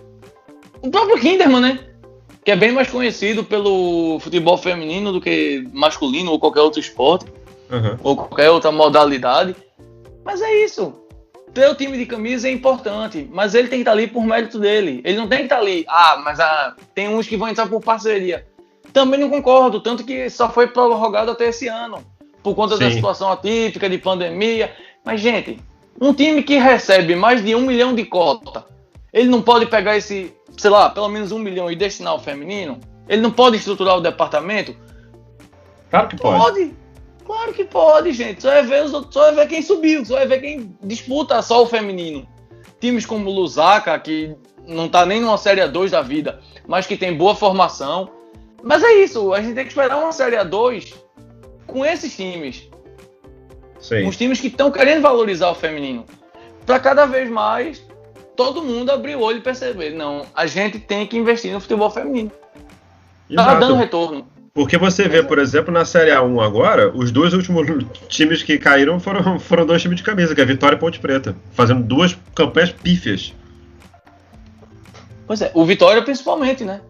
[0.83, 1.79] O próprio Kinderman, né?
[2.45, 7.27] Que é bem mais conhecido pelo futebol feminino do que masculino ou qualquer outro esporte.
[7.71, 7.97] Uhum.
[8.03, 9.57] Ou qualquer outra modalidade.
[10.25, 11.05] Mas é isso
[11.55, 14.59] ter o time de camisa é importante, mas ele tem que estar ali por mérito
[14.59, 15.01] dele.
[15.05, 17.81] Ele não tem que estar ali, ah, mas ah, tem uns que vão entrar por
[17.81, 18.45] parceria.
[18.93, 22.05] Também não concordo, tanto que só foi prorrogado até esse ano,
[22.43, 22.85] por conta Sim.
[22.85, 24.75] da situação atípica de pandemia.
[25.05, 25.61] Mas, gente,
[26.01, 28.67] um time que recebe mais de um milhão de cota,
[29.13, 32.81] ele não pode pegar esse, sei lá, pelo menos um milhão e destinar ao feminino?
[33.09, 34.75] Ele não pode estruturar o departamento?
[35.89, 36.39] Claro que pode.
[36.39, 36.75] Pode.
[37.25, 38.43] Claro que pode, gente.
[38.43, 41.67] Só é ver, só é ver quem subiu, só é ver quem disputa só o
[41.67, 42.29] feminino.
[42.81, 47.17] Times como Lusaka, que não tá nem numa Série 2 da vida, mas que tem
[47.17, 48.11] boa formação.
[48.63, 50.95] Mas é isso, a gente tem que esperar uma Série 2
[51.67, 52.69] com esses times.
[53.81, 54.07] Sim.
[54.07, 56.05] Os times que estão querendo valorizar o feminino.
[56.65, 57.83] Para cada vez mais
[58.37, 61.91] todo mundo abrir o olho e perceber, não, a gente tem que investir no futebol
[61.91, 62.31] feminino.
[62.31, 62.41] Tá
[63.31, 63.51] Exato.
[63.51, 64.34] Tá dando retorno.
[64.55, 67.67] Porque você vê, por exemplo, na Série A1 agora, os dois últimos
[68.07, 71.35] times que caíram foram, foram dois times de camisa, que é Vitória e Ponte Preta,
[71.51, 73.35] fazendo duas campanhas pífias.
[75.27, 76.83] Pois é, o Vitória principalmente, né?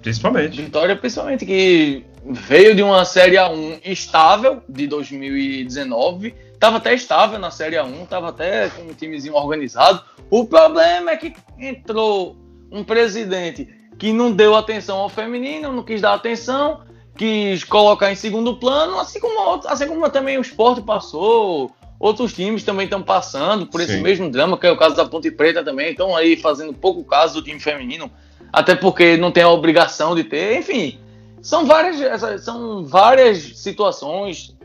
[0.00, 0.62] Principalmente.
[0.62, 7.50] Vitória principalmente, que veio de uma Série A1 estável de 2019, estava até estável na
[7.50, 10.02] Série A1, estava até com um timezinho organizado.
[10.30, 12.38] O problema é que entrou
[12.72, 16.80] um presidente que não deu atenção ao feminino, não quis dar atenção,
[17.20, 22.64] quis colocar em segundo plano, assim como, assim como também o esporte passou, outros times
[22.64, 24.00] também estão passando por esse Sim.
[24.00, 27.34] mesmo drama, que é o caso da Ponte Preta também, estão aí fazendo pouco caso
[27.34, 28.10] do time feminino,
[28.50, 30.98] até porque não tem a obrigação de ter, enfim,
[31.42, 34.56] são várias, são várias situações,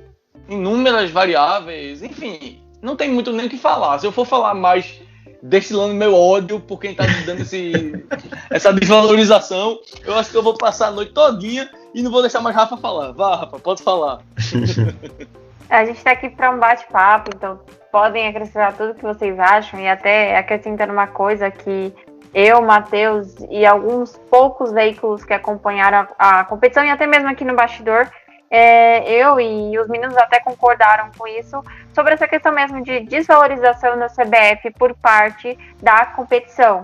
[0.47, 3.99] inúmeras variáveis, enfim, não tem muito nem o que falar.
[3.99, 5.01] Se eu for falar mais
[5.45, 8.05] destilando meu ódio por quem tá me dando esse,
[8.49, 9.79] essa desvalorização.
[10.03, 12.77] Eu acho que eu vou passar a noite todinha e não vou deixar mais Rafa
[12.77, 13.11] falar.
[13.11, 14.21] Vá, Rafa, pode falar.
[15.69, 17.59] A gente tá aqui para um bate-papo, então
[17.91, 21.91] podem acrescentar tudo que vocês acham e até acrescentando uma coisa que
[22.35, 27.43] eu, Matheus e alguns poucos veículos que acompanharam a, a competição e até mesmo aqui
[27.43, 28.07] no bastidor
[28.49, 33.97] é, eu e os meninos até concordaram com isso, sobre essa questão mesmo de desvalorização
[33.97, 36.81] da CBF por parte da competição.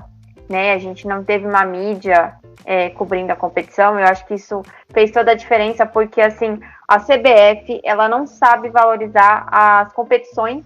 [0.50, 0.74] Né?
[0.74, 2.34] A gente não teve uma mídia
[2.66, 4.62] é, cobrindo a competição, eu acho que isso
[4.94, 10.66] fez toda a diferença, porque assim, a CBF ela não sabe valorizar as competições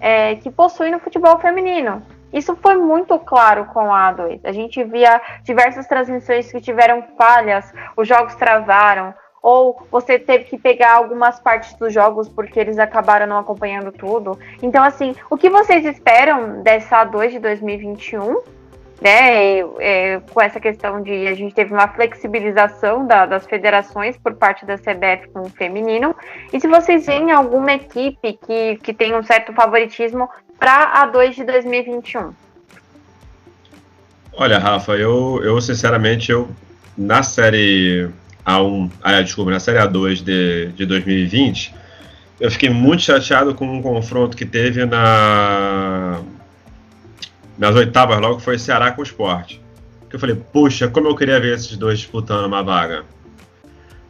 [0.00, 2.02] é, que possui no futebol feminino.
[2.32, 4.40] Isso foi muito claro com a A2.
[4.44, 9.14] A gente via diversas transmissões que tiveram falhas, os jogos travaram,
[9.46, 14.36] ou você teve que pegar algumas partes dos jogos porque eles acabaram não acompanhando tudo.
[14.60, 18.42] Então, assim, o que vocês esperam dessa A2 de 2021?
[19.00, 24.34] Né, é, com essa questão de a gente teve uma flexibilização da, das federações por
[24.34, 26.16] parte da CBF com o feminino.
[26.50, 30.28] E se vocês veem alguma equipe que, que tem um certo favoritismo
[30.58, 32.32] para a 2 de 2021?
[34.32, 36.48] Olha, Rafa, eu, eu sinceramente, eu
[36.96, 38.10] na série
[38.46, 41.74] A1, ah, desculpa, na série A2 de, de 2020,
[42.38, 46.20] eu fiquei muito chateado com um confronto que teve na
[47.58, 49.56] nas oitavas, logo foi Ceará com o Sport.
[50.08, 53.04] Que eu falei, puxa, como eu queria ver esses dois disputando uma vaga.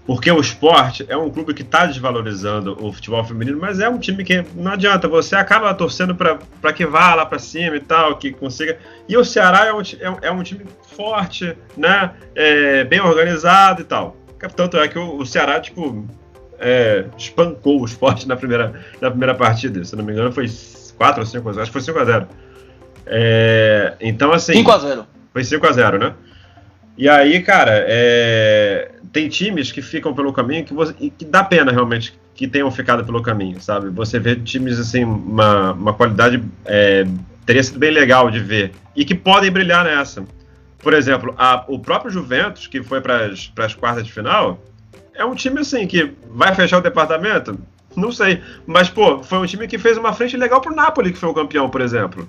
[0.05, 3.99] Porque o esporte é um clube que está desvalorizando o futebol feminino, mas é um
[3.99, 8.17] time que não adianta, você acaba torcendo para que vá lá para cima e tal,
[8.17, 8.79] que consiga.
[9.09, 9.83] E o Ceará é um,
[10.23, 10.65] é um é time
[10.97, 12.13] forte, né?
[12.37, 14.17] É, bem organizado e tal.
[14.55, 16.07] Tanto é que o, o Ceará, tipo,
[16.59, 19.85] é, espancou o esporte na primeira, na primeira partida.
[19.85, 20.47] Se não me engano, foi
[20.97, 21.63] 4 ou 5 a 0.
[21.63, 22.29] Acho que foi 5 a 0.
[23.07, 24.55] É, então, assim.
[24.55, 26.15] 5 a 0 Foi 5 a 0 né?
[26.99, 28.91] E aí, cara, é...
[29.13, 30.95] tem times que ficam pelo caminho que, você...
[30.95, 33.91] que dá pena realmente que tenham ficado pelo caminho, sabe?
[33.91, 37.07] Você vê times assim, uma, uma qualidade é...
[37.45, 40.25] teria sido bem legal de ver e que podem brilhar nessa.
[40.87, 41.65] Por exemplo, a...
[41.67, 44.61] o próprio Juventus, que foi para as quartas de final,
[45.13, 47.59] é um time assim que vai fechar o departamento?
[47.97, 48.41] Não sei.
[48.65, 51.35] Mas, pô, foi um time que fez uma frente legal pro Napoli, que foi o
[51.35, 52.29] campeão, por exemplo.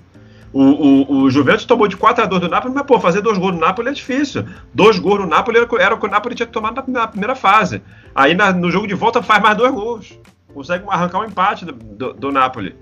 [0.52, 3.38] O, o, o, Juventus tomou de 4 a 2 do Napoli, mas, pô, fazer dois
[3.38, 4.44] gols no Napoli é difícil.
[4.74, 7.06] Dois gols no Napoli era, era o que o Napoli tinha que tomar na, na
[7.06, 7.80] primeira fase.
[8.12, 10.18] Aí na, no jogo de volta faz mais dois gols.
[10.52, 12.74] Consegue arrancar um empate do, do, do, Napoli.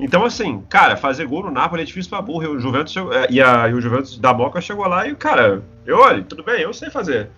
[0.00, 2.44] Então, assim, cara, fazer gol no Napoli é difícil pra burro.
[2.44, 5.62] E o Juventus, é, e, a, e o Juventus da Moca chegou lá e, cara,
[5.84, 7.28] eu olho, tudo bem, eu sei fazer.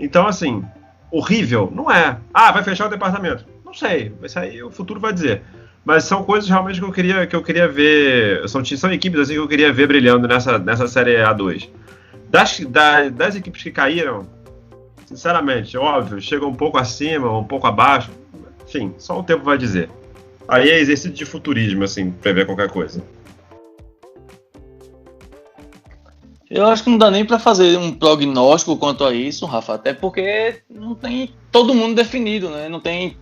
[0.00, 0.64] Então, assim,
[1.10, 2.18] horrível, não é.
[2.32, 3.44] Ah, vai fechar o departamento.
[3.64, 5.42] Não sei, isso aí o futuro vai dizer.
[5.84, 8.48] Mas são coisas realmente que eu queria, que eu queria ver.
[8.48, 11.68] São, são equipes assim que eu queria ver brilhando nessa, nessa série A2.
[12.30, 14.26] Das, das, das equipes que caíram,
[15.04, 18.10] sinceramente, óbvio, chegam um pouco acima, um pouco abaixo.
[18.66, 19.88] Enfim, só o tempo vai dizer.
[20.48, 23.02] Aí é exercício de futurismo, assim, prever qualquer coisa.
[26.48, 29.92] Eu acho que não dá nem para fazer um prognóstico quanto a isso, Rafa, até
[29.92, 32.68] porque não tem todo mundo definido, né?
[32.68, 33.16] Não tem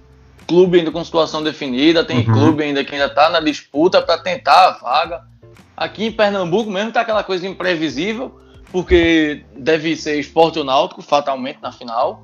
[0.47, 2.25] clube ainda com situação definida, tem uhum.
[2.25, 5.23] clube ainda que ainda está na disputa para tentar a vaga.
[5.75, 8.39] Aqui em Pernambuco mesmo está aquela coisa imprevisível,
[8.71, 12.23] porque deve ser esporte ou náutico, fatalmente, na final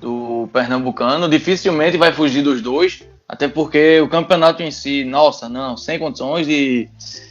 [0.00, 1.28] do Pernambucano.
[1.28, 6.46] Dificilmente vai fugir dos dois, até porque o campeonato em si, nossa, não, sem condições
[6.46, 6.88] de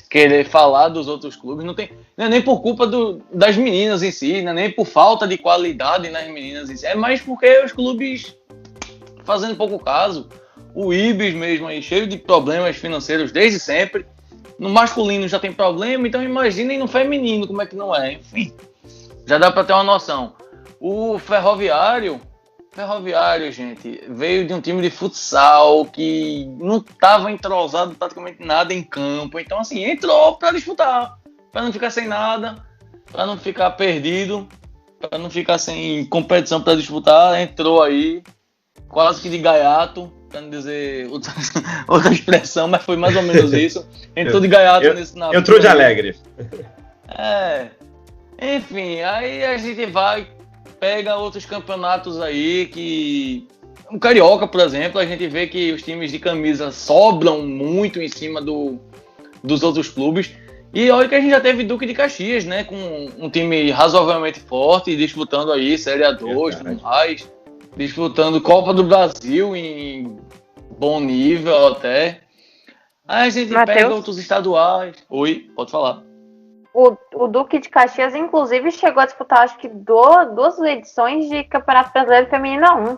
[0.10, 1.65] querer falar dos outros clubes.
[1.65, 4.71] Não, tem, não é nem por culpa do, das meninas em si, não é nem
[4.71, 8.36] por falta de qualidade nas meninas em si, é mais porque os clubes
[9.23, 10.29] fazendo pouco caso.
[10.73, 14.05] O Ibis mesmo aí, cheio de problemas financeiros desde sempre.
[14.60, 18.13] No masculino já tem problema, então imaginem no feminino como é que não é.
[18.13, 18.53] Enfim,
[19.25, 20.33] já dá para ter uma noção.
[20.79, 22.21] O Ferroviário,
[22.77, 28.83] Ferroviário, gente, veio de um time de futsal que não estava entrosado praticamente nada em
[28.83, 29.39] campo.
[29.39, 31.17] Então, assim, entrou para disputar,
[31.51, 32.63] para não ficar sem nada,
[33.11, 34.47] para não ficar perdido,
[34.99, 37.41] para não ficar sem competição para disputar.
[37.41, 38.21] Entrou aí,
[38.87, 41.33] quase que de gaiato, para não dizer outra,
[41.87, 43.87] outra, expressão, mas foi mais ou menos isso.
[44.15, 45.39] Entrou de gaiato eu, nesse navio.
[45.39, 46.15] Entrou de alegre.
[47.07, 47.69] É.
[48.39, 50.27] Enfim, aí a gente vai,
[50.79, 53.47] pega outros campeonatos aí que.
[53.89, 58.09] O Carioca, por exemplo, a gente vê que os times de camisa sobram muito em
[58.09, 58.77] cima do,
[59.41, 60.31] dos outros clubes.
[60.73, 62.65] E olha que a gente já teve Duque de Caxias, né?
[62.65, 62.75] Com
[63.17, 67.37] um time razoavelmente forte, disputando aí Série A2, tudo mais
[67.77, 70.17] disputando Copa do Brasil em
[70.77, 72.21] bom nível até.
[73.07, 73.77] Aí a gente Mateus?
[73.77, 74.95] pega outros estaduais.
[75.09, 76.03] Oi, pode falar.
[76.77, 81.43] O, o, Duque de Caxias, inclusive, chegou a disputar, acho que do, duas edições de
[81.45, 82.97] Campeonato Brasileiro Feminino 1.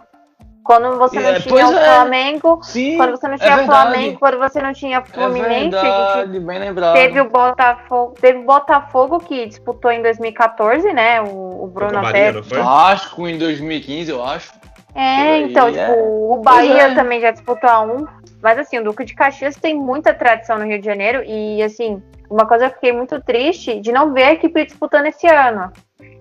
[0.65, 1.85] Quando você não é, tinha o é.
[1.85, 6.39] Flamengo, Sim, quando você não tinha é Flamengo, quando você não tinha Fluminense, é verdade,
[6.41, 6.93] bem lembrado.
[6.93, 11.21] teve o Botafogo, teve o Botafogo que disputou em 2014, né?
[11.21, 12.33] O, o Bruno até.
[12.33, 14.51] Vasco em 2015, eu acho.
[14.93, 16.03] É, então, Aí, tipo, é.
[16.03, 16.95] o Bahia é.
[16.95, 18.05] também já disputou a um.
[18.43, 21.23] Mas assim, o Duque de Caxias tem muita tradição no Rio de Janeiro.
[21.25, 25.07] E assim, uma coisa que eu fiquei muito triste de não ver a equipe disputando
[25.07, 25.71] esse ano.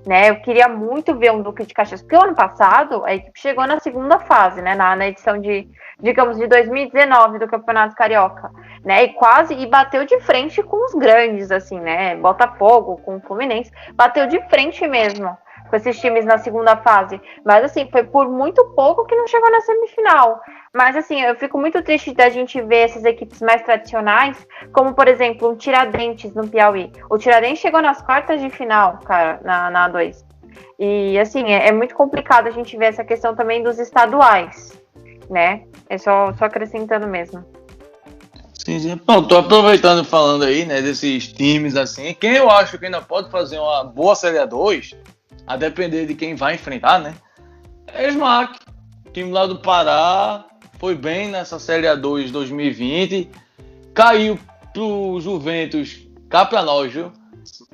[0.06, 0.30] Né?
[0.30, 3.66] Eu queria muito ver um Duque de Caxias, porque o ano passado a equipe chegou
[3.66, 4.74] na segunda fase, né?
[4.74, 5.68] Na, na edição de,
[6.00, 8.50] digamos, de 2019 do Campeonato Carioca,
[8.84, 9.04] né?
[9.04, 12.16] E quase e bateu de frente com os grandes, assim, né?
[12.16, 15.36] Botafogo, com o Fluminense, bateu de frente mesmo
[15.68, 17.20] com esses times na segunda fase.
[17.44, 20.40] Mas assim, foi por muito pouco que não chegou na semifinal.
[20.74, 25.08] Mas assim, eu fico muito triste da gente ver essas equipes mais tradicionais, como por
[25.08, 26.92] exemplo, um Tiradentes no Piauí.
[27.10, 30.24] O Tiradentes chegou nas quartas de final, cara, na, na A2.
[30.78, 34.80] E assim, é, é muito complicado a gente ver essa questão também dos estaduais,
[35.28, 35.64] né?
[35.88, 37.44] É só, só acrescentando mesmo.
[38.64, 39.00] Sim, sim.
[39.04, 42.14] Bom, tô aproveitando falando aí, né, desses times assim.
[42.14, 44.94] Quem eu acho que ainda pode fazer uma boa Série A2,
[45.46, 47.14] a depender de quem vai enfrentar, né?
[47.86, 48.58] É Smack.
[49.06, 50.44] O time lá do Pará
[50.78, 53.28] foi bem nessa Série A2 2020.
[53.92, 54.38] Caiu
[54.72, 57.12] pro Juventus cá pra nós, viu?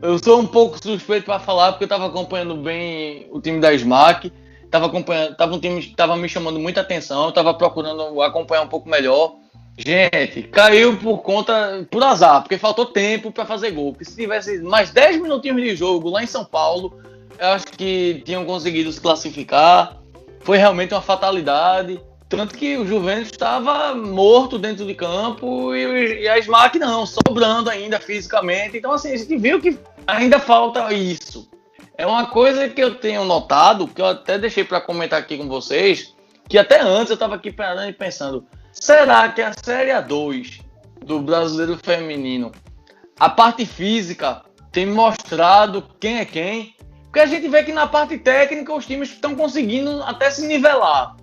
[0.01, 3.73] Eu sou um pouco suspeito para falar porque eu tava acompanhando bem o time da
[3.75, 4.33] Smack.
[4.71, 8.69] Tava acompanhando, tava um time que tava me chamando muita atenção, tava procurando acompanhar um
[8.69, 9.37] pouco melhor.
[9.77, 13.93] Gente, caiu por conta, por azar, porque faltou tempo para fazer gol.
[13.93, 16.99] Porque se tivesse mais 10 minutinhos de jogo lá em São Paulo,
[17.39, 20.01] eu acho que tinham conseguido se classificar.
[20.41, 22.01] Foi realmente uma fatalidade.
[22.29, 27.71] Tanto que o Juventus estava morto dentro de campo e, e a Smack não, sobrando
[27.71, 28.79] ainda fisicamente.
[28.79, 31.49] Então, assim, a gente viu que ainda falta isso.
[31.97, 35.49] É uma coisa que eu tenho notado, que eu até deixei para comentar aqui com
[35.49, 36.15] vocês,
[36.49, 40.61] que até antes eu estava aqui parando e pensando: será que a Série A2
[41.05, 42.51] do brasileiro feminino,
[43.19, 46.75] a parte física, tem mostrado quem é quem?
[47.05, 51.15] Porque a gente vê que na parte técnica os times estão conseguindo até se nivelar.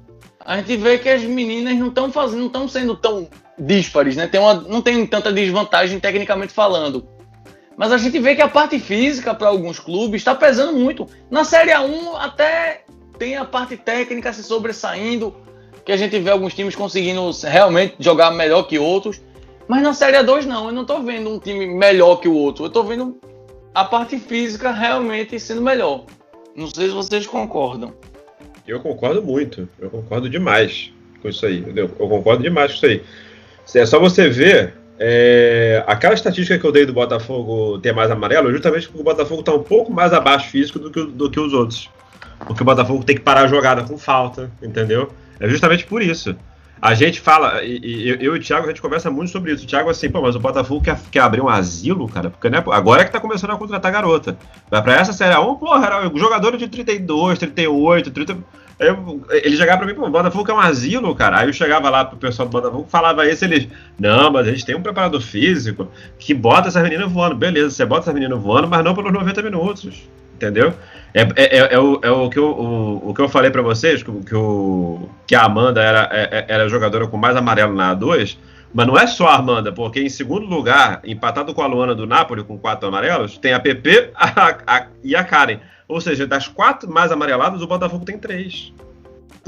[0.45, 3.27] A gente vê que as meninas não estão fazendo, estão sendo tão
[3.57, 4.27] díspares, né?
[4.27, 7.07] Tem uma, não tem tanta desvantagem tecnicamente falando.
[7.77, 11.07] Mas a gente vê que a parte física para alguns clubes está pesando muito.
[11.29, 12.83] Na Série A1 até
[13.17, 15.35] tem a parte técnica se sobressaindo,
[15.85, 19.21] que a gente vê alguns times conseguindo realmente jogar melhor que outros.
[19.67, 22.65] Mas na Série A2 não, eu não estou vendo um time melhor que o outro.
[22.65, 23.19] Eu estou vendo
[23.73, 26.05] a parte física realmente sendo melhor.
[26.55, 27.93] Não sei se vocês concordam.
[28.67, 31.63] Eu concordo muito, eu concordo demais com isso aí.
[31.75, 33.03] Eu, eu concordo demais com isso aí.
[33.75, 38.51] É só você ver é, aquela estatística que eu dei do Botafogo ter mais amarelo,
[38.51, 41.53] justamente porque o Botafogo está um pouco mais abaixo físico do que, do que os
[41.53, 41.89] outros.
[42.45, 45.11] Porque o Botafogo tem que parar a jogada com falta, entendeu?
[45.39, 46.35] É justamente por isso.
[46.81, 49.65] A gente fala, e, e eu, e o Thiago, a gente conversa muito sobre isso.
[49.65, 52.63] O Thiago, assim, pô, mas o Botafogo quer, quer abrir um asilo, cara, porque né,
[52.71, 54.35] agora é que tá começando a contratar garota.
[54.69, 58.37] Vai pra essa série 1, porra, era jogador de 32, 38, 30.
[58.79, 61.41] Eu, ele chegava pra mim, pô, o Botafogo é um asilo, cara.
[61.41, 63.67] Aí eu chegava lá pro pessoal do Botafogo, falava isso, eles,
[63.99, 67.35] não, mas a gente tem um preparador físico que bota essas meninas voando.
[67.35, 70.73] Beleza, você bota essas meninas voando, mas não pelos 90 minutos, entendeu?
[71.13, 73.61] É, é, é, é, o, é o, que eu, o, o que eu falei pra
[73.61, 77.75] vocês, que, que, o, que a Amanda era, é, era a jogadora com mais amarelo
[77.75, 78.37] na A2,
[78.73, 82.07] mas não é só a Amanda, porque em segundo lugar, empatado com a Luana do
[82.07, 85.59] Napoli, com quatro amarelos, tem a PP a, a, e a Karen.
[85.87, 88.73] Ou seja, das quatro mais amareladas, o Botafogo tem três.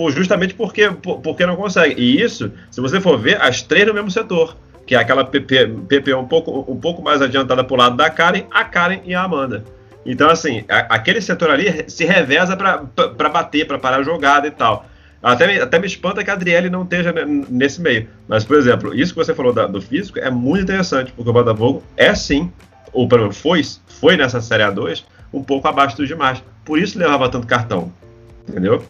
[0.10, 2.02] Justamente porque, porque não consegue.
[2.02, 4.58] E isso, se você for ver, as três no mesmo setor.
[4.86, 8.43] Que é aquela PP, PP um, pouco, um pouco mais adiantada pro lado da Karen,
[8.52, 9.63] a Karen e a Amanda.
[10.06, 14.52] Então, assim, a, aquele setor ali se reveza para bater, para parar a jogada e
[14.52, 14.86] tal.
[15.22, 17.13] Até me, até me espanta que a Adriele não esteja
[17.50, 18.10] nesse meio.
[18.28, 21.34] Mas, por exemplo, isso que você falou da, do físico é muito interessante, porque o
[21.34, 22.52] Botafogo é sim,
[22.92, 26.44] ou pelo menos foi, foi nessa Série A2, um pouco abaixo dos demais.
[26.66, 27.92] Por isso levava tanto cartão.
[28.48, 28.84] Entendeu?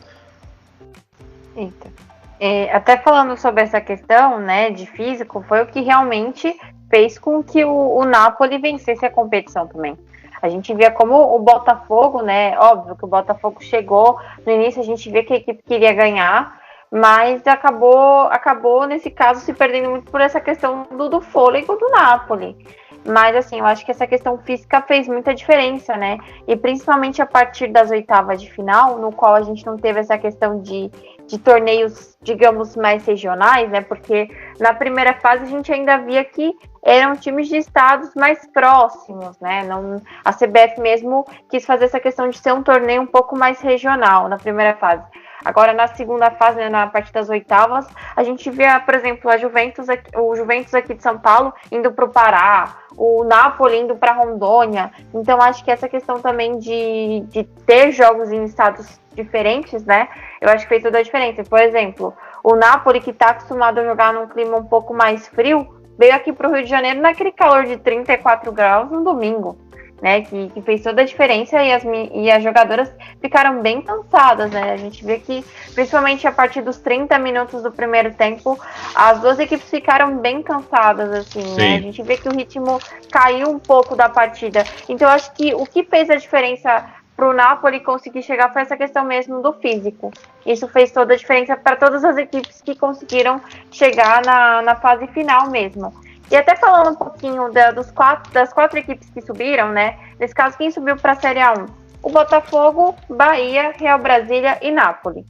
[1.56, 1.92] Eita.
[2.40, 6.54] É, até falando sobre essa questão né, de físico, foi o que realmente
[6.90, 9.96] fez com que o, o Napoli vencesse a competição também.
[10.44, 12.60] A gente via como o Botafogo, né?
[12.60, 16.60] Óbvio que o Botafogo chegou no início, a gente via que a equipe queria ganhar,
[16.92, 21.88] mas acabou, acabou nesse caso se perdendo muito por essa questão do, do fôlego do
[21.88, 22.58] Napoli.
[23.06, 26.18] Mas assim, eu acho que essa questão física fez muita diferença, né?
[26.46, 30.18] E principalmente a partir das oitavas de final, no qual a gente não teve essa
[30.18, 30.92] questão de,
[31.34, 33.82] de torneios, digamos, mais regionais, né?
[33.82, 36.54] Porque na primeira fase a gente ainda via que
[36.84, 39.64] eram times de estados mais próximos, né?
[39.64, 43.60] Não, a CBF mesmo quis fazer essa questão de ser um torneio um pouco mais
[43.62, 45.04] regional na primeira fase.
[45.46, 49.38] Agora na segunda fase, né, na parte das oitavas, a gente vê, por exemplo, a
[49.38, 53.96] Juventus, aqui, o Juventus aqui de São Paulo indo para o Pará, o Napoli indo
[53.96, 54.92] para Rondônia.
[55.14, 60.08] Então acho que essa questão também de, de ter jogos em estados diferentes, né?
[60.42, 61.44] Eu acho que fez toda a diferença.
[61.44, 62.14] Por exemplo,
[62.44, 65.68] o Napoli que está acostumado a jogar num clima um pouco mais frio,
[65.98, 69.58] veio aqui para o Rio de Janeiro naquele calor de 34 graus no domingo
[70.02, 70.22] né?
[70.22, 71.84] Que, que, fez toda a diferença e as,
[72.14, 72.92] e as jogadoras
[73.22, 74.74] ficaram bem cansadas, né?
[74.74, 78.60] A gente vê que, principalmente a partir dos 30 minutos do primeiro tempo,
[78.96, 81.76] as duas equipes ficaram bem cansadas, assim, né?
[81.78, 82.80] A gente vê que o ritmo
[83.12, 84.64] caiu um pouco da partida.
[84.90, 86.86] Então, acho que o que fez a diferença
[87.16, 90.12] para o Napoli conseguir chegar foi essa questão mesmo do físico.
[90.46, 93.40] Isso fez toda a diferença para todas as equipes que conseguiram
[93.72, 95.94] chegar na, na fase final mesmo.
[96.34, 100.00] E até falando um pouquinho da, dos quatro, das quatro equipes que subiram, né?
[100.20, 101.70] Nesse caso, quem subiu para a Série A1?
[102.02, 105.28] O Botafogo, Bahia, Real Brasília e Nápoles.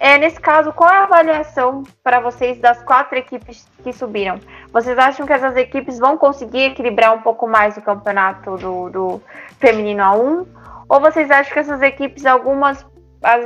[0.00, 4.40] É, nesse caso, qual é a avaliação para vocês das quatro equipes que subiram?
[4.72, 9.22] Vocês acham que essas equipes vão conseguir equilibrar um pouco mais o campeonato do, do
[9.58, 10.46] feminino A1?
[10.88, 12.82] Ou vocês acham que essas equipes, algumas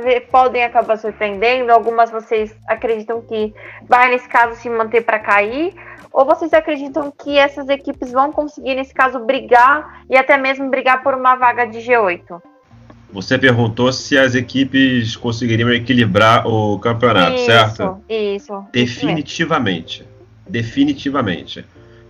[0.01, 3.53] vezes, podem acabar surpreendendo, algumas vocês acreditam que
[3.83, 5.75] vai, nesse caso, se manter para cair?
[6.11, 11.01] Ou vocês acreditam que essas equipes vão conseguir, nesse caso, brigar e até mesmo brigar
[11.03, 12.41] por uma vaga de G8?
[13.13, 18.01] Você perguntou se as equipes conseguiriam equilibrar o campeonato, isso, certo?
[18.09, 18.65] Isso.
[18.71, 20.05] Definitivamente.
[20.47, 21.65] Definitivamente.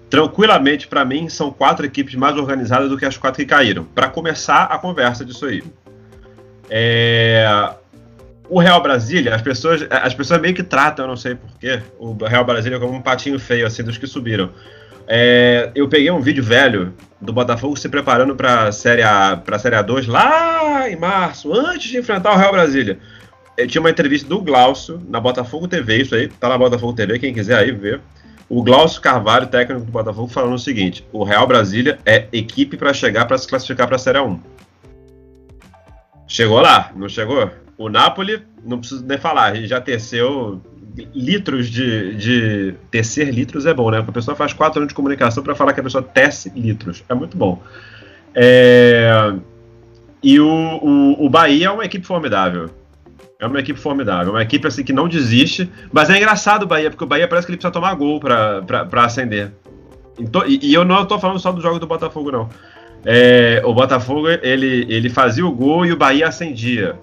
[0.10, 3.84] Tranquilamente, para mim, são quatro equipes mais organizadas do que as quatro que caíram.
[3.84, 5.64] Para começar a conversa disso aí.
[6.70, 7.74] É,
[8.52, 12.14] o Real Brasília, as pessoas, as pessoas meio que tratam, eu não sei porquê, o
[12.26, 14.50] Real Brasília como um patinho feio, assim, dos que subiram.
[15.08, 19.78] É, eu peguei um vídeo velho do Botafogo se preparando para Série A, para Série
[19.78, 23.00] A2 lá em março, antes de enfrentar o Real Brasília.
[23.58, 27.20] Eu tinha uma entrevista do Glaucio na Botafogo TV, isso aí, tá na Botafogo TV,
[27.20, 28.02] quem quiser aí ver.
[28.50, 32.94] O Glaucio Carvalho, técnico do Botafogo, falando o seguinte: o Real Brasília é equipe para
[32.94, 34.38] chegar para se classificar para a Série A1.
[36.28, 37.50] Chegou lá, não chegou?
[37.82, 40.62] O Napoli, não preciso nem falar, já teceu
[41.16, 42.76] litros de, de.
[42.92, 43.98] Tecer litros é bom, né?
[43.98, 47.04] Porque a pessoa faz quatro anos de comunicação para falar que a pessoa tece litros.
[47.10, 47.60] É muito bom.
[48.36, 49.34] É...
[50.22, 52.70] E o, o, o Bahia é uma equipe formidável.
[53.40, 54.34] É uma equipe formidável.
[54.34, 55.68] Uma equipe assim que não desiste.
[55.92, 59.04] Mas é engraçado o Bahia, porque o Bahia parece que ele precisa tomar gol para
[59.04, 59.52] ascender.
[60.48, 62.48] E, e eu não estou falando só do jogo do Botafogo, não.
[63.04, 66.96] É, o Botafogo ele, ele fazia o gol e o Bahia acendia.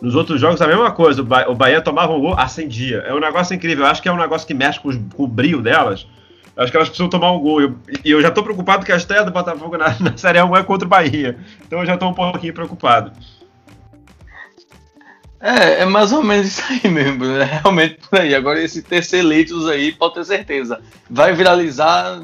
[0.00, 2.98] Nos outros jogos a mesma coisa, o, Bahia tomava um gol, acendia.
[3.06, 5.24] É um negócio incrível, eu acho que é um negócio que mexe com, os, com
[5.24, 6.06] o brilho delas.
[6.54, 7.60] Eu acho que elas precisam tomar um gol.
[7.60, 10.56] E eu, eu, já tô preocupado que a estreia do Botafogo na, na Série 1
[10.56, 11.38] é contra o Bahia.
[11.66, 13.12] Então eu já tô um pouquinho preocupado.
[15.40, 17.44] É, é mais ou menos isso aí mesmo, né?
[17.62, 18.34] Realmente por aí.
[18.34, 20.80] Agora esse terceiro leitos aí, pode ter certeza.
[21.10, 22.18] Vai viralizar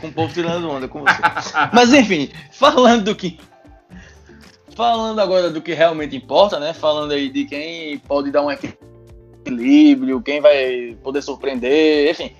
[0.00, 1.22] com o povo tirando onda com você.
[1.72, 3.38] Mas enfim, falando do que
[4.76, 6.74] Falando agora do que realmente importa, né?
[6.74, 12.30] Falando aí de quem pode dar um equilíbrio, quem vai poder surpreender, enfim.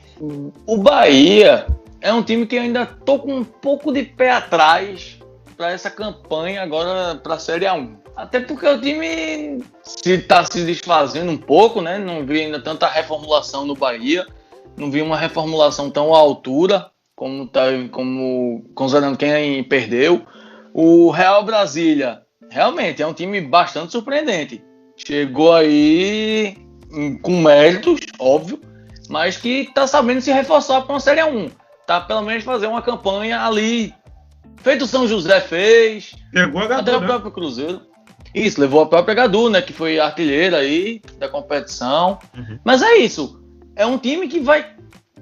[0.66, 1.66] O Bahia
[2.02, 5.18] é um time que eu ainda tô com um pouco de pé atrás
[5.56, 7.96] para essa campanha agora para a Série A1.
[8.14, 11.98] Até porque o time se está se desfazendo um pouco, né?
[11.98, 14.26] Não vi ainda tanta reformulação no Bahia,
[14.76, 20.20] não vi uma reformulação tão à altura como tá, como considerando quem perdeu.
[20.74, 22.25] O Real Brasília
[22.56, 24.64] realmente é um time bastante surpreendente.
[24.96, 26.56] Chegou aí
[27.20, 28.58] com méritos, óbvio,
[29.10, 31.50] mas que está sabendo se reforçar para uma Série 1.
[31.86, 33.92] Tá pelo menos fazer uma campanha ali.
[34.62, 36.14] Feito o São José fez.
[36.32, 36.96] Pegou a Gadu, até né?
[36.96, 37.82] o próprio Cruzeiro.
[38.34, 39.60] Isso, levou a própria Gadu, né?
[39.60, 42.18] Que foi artilheira aí da competição.
[42.34, 42.58] Uhum.
[42.64, 43.38] Mas é isso.
[43.76, 44.74] É um time que vai.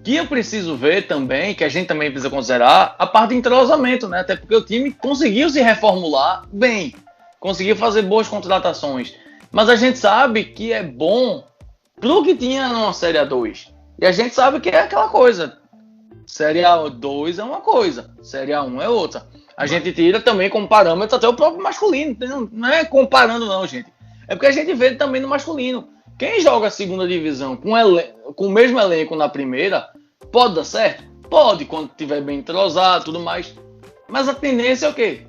[0.04, 4.08] Que eu preciso ver também, que a gente também precisa considerar, a parte de entrosamento,
[4.08, 4.20] né?
[4.20, 6.94] Até porque o time conseguiu se reformular bem
[7.44, 9.14] conseguiu fazer boas contratações.
[9.52, 11.44] Mas a gente sabe que é bom
[12.00, 13.68] pro que tinha numa Série A2.
[14.00, 15.58] E a gente sabe que é aquela coisa.
[16.26, 19.26] Série A2 é uma coisa, Série A1 é outra.
[19.58, 22.16] A gente tira também como parâmetro até o próprio masculino.
[22.50, 23.92] Não é comparando, não, gente.
[24.26, 25.90] É porque a gente vê também no masculino.
[26.18, 27.72] Quem joga a segunda divisão com,
[28.34, 29.86] com o mesmo elenco na primeira,
[30.32, 31.04] pode dar certo?
[31.28, 33.54] Pode, quando tiver bem entrosado tudo mais.
[34.08, 35.26] Mas a tendência é o quê?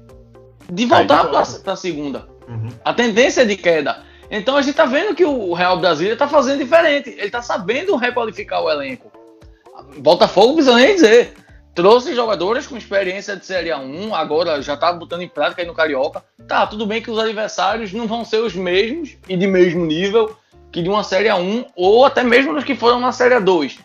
[0.71, 2.27] De voltar para a segunda.
[2.47, 2.69] Uhum.
[2.83, 4.03] A tendência é de queda.
[4.29, 7.09] Então a gente está vendo que o Real Brasília está fazendo diferente.
[7.09, 9.11] Ele está sabendo requalificar o elenco.
[9.97, 11.33] Botafogo precisa nem dizer.
[11.73, 15.73] Trouxe jogadores com experiência de Série A1, agora já está botando em prática aí no
[15.73, 16.23] Carioca.
[16.47, 20.37] Tá, tudo bem que os adversários não vão ser os mesmos e de mesmo nível
[20.71, 23.79] que de uma Série A1 ou até mesmo dos que foram na Série A2.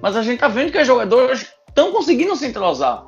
[0.00, 3.04] Mas a gente tá vendo que as jogadoras estão conseguindo se entrosar.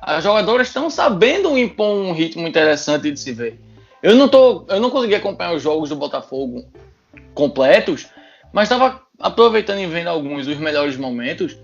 [0.00, 3.60] As jogadoras estão sabendo impor um ritmo interessante de se ver.
[4.02, 6.64] Eu não, tô, eu não consegui acompanhar os jogos do Botafogo
[7.34, 8.06] completos,
[8.52, 11.58] mas estava aproveitando e vendo alguns dos melhores momentos.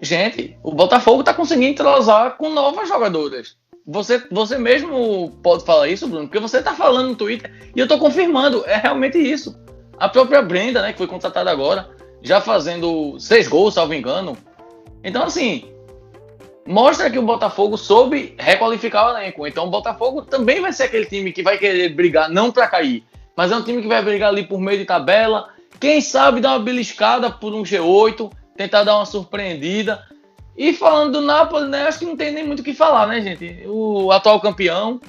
[0.00, 3.56] Gente, o Botafogo está conseguindo entrosar com novas jogadoras.
[3.86, 7.84] Você, você mesmo pode falar isso, Bruno, porque você está falando no Twitter e eu
[7.84, 9.58] estou confirmando, é realmente isso.
[9.98, 11.88] A própria Brenda, né, que foi contratada agora,
[12.22, 14.36] já fazendo seis gols, salvo engano.
[15.02, 15.64] Então, assim,
[16.68, 19.46] mostra que o Botafogo soube requalificar o elenco.
[19.46, 23.04] Então, o Botafogo também vai ser aquele time que vai querer brigar, não para cair,
[23.34, 25.48] mas é um time que vai brigar ali por meio de tabela.
[25.80, 30.04] Quem sabe dar uma beliscada por um G8, tentar dar uma surpreendida.
[30.56, 33.22] E falando do Napoli, né, acho que não tem nem muito o que falar, né,
[33.22, 33.62] gente?
[33.66, 35.00] O atual campeão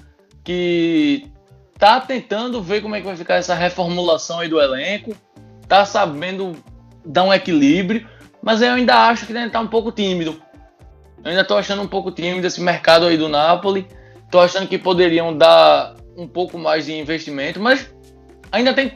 [0.43, 1.27] que
[1.77, 5.13] tá tentando ver como é que vai ficar essa reformulação aí do elenco,
[5.67, 6.55] tá sabendo
[7.03, 8.07] dar um equilíbrio,
[8.41, 10.41] mas eu ainda acho que ainda tá um pouco tímido.
[11.23, 13.87] Eu ainda tô achando um pouco tímido esse mercado aí do Napoli.
[14.31, 17.93] Tô achando que poderiam dar um pouco mais de investimento, mas
[18.51, 18.93] ainda tem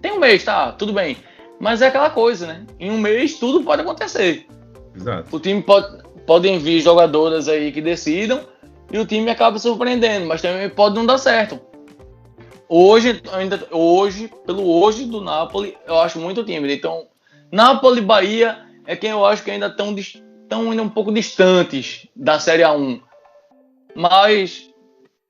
[0.00, 0.72] tem um mês, tá?
[0.72, 1.16] Tudo bem.
[1.58, 2.64] Mas é aquela coisa, né?
[2.78, 4.46] Em um mês tudo pode acontecer.
[4.96, 5.36] Exato.
[5.36, 8.40] O time pode podem vir jogadoras aí que decidam
[8.92, 11.60] e o time acaba surpreendendo, mas também pode não dar certo.
[12.68, 16.72] Hoje, ainda hoje, pelo hoje do Napoli, eu acho muito tímido.
[16.72, 17.08] Então,
[17.50, 19.92] Napoli Bahia é quem eu acho que ainda estão
[20.50, 23.00] estão ainda um pouco distantes da Série A1.
[23.94, 24.68] Mas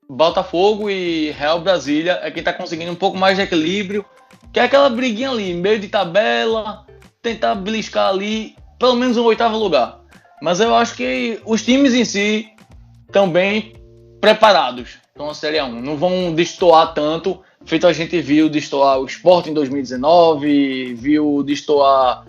[0.09, 4.03] Botafogo e Real Brasília é quem está conseguindo um pouco mais de equilíbrio
[4.51, 6.85] que é aquela briguinha ali, meio de tabela,
[7.21, 10.01] tentar beliscar ali pelo menos um oitavo lugar.
[10.41, 12.49] Mas eu acho que os times em si
[13.05, 13.73] estão bem
[14.19, 15.81] preparados para uma Série 1.
[15.81, 22.25] Não vão destoar tanto, feito a gente viu destoar o Sport em 2019, viu destoar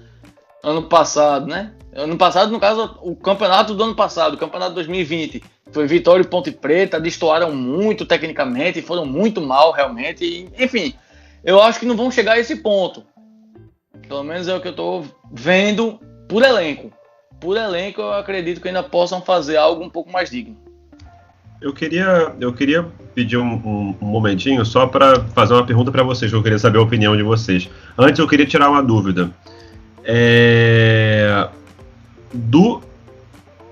[0.62, 1.72] ano passado, né?
[1.94, 6.26] Ano passado, no caso, o campeonato do ano passado, o campeonato 2020, foi Vitória e
[6.26, 10.94] Ponte Preta, destoaram muito tecnicamente, foram muito mal realmente, e, enfim,
[11.44, 13.04] eu acho que não vão chegar a esse ponto.
[14.08, 16.90] Pelo menos é o que eu estou vendo por elenco.
[17.38, 20.56] Por elenco, eu acredito que ainda possam fazer algo um pouco mais digno.
[21.60, 22.84] Eu queria, eu queria
[23.14, 26.58] pedir um, um, um momentinho só para fazer uma pergunta para vocês, que eu queria
[26.58, 27.68] saber a opinião de vocês.
[27.98, 29.30] Antes, eu queria tirar uma dúvida.
[30.04, 31.48] É...
[32.32, 32.82] Do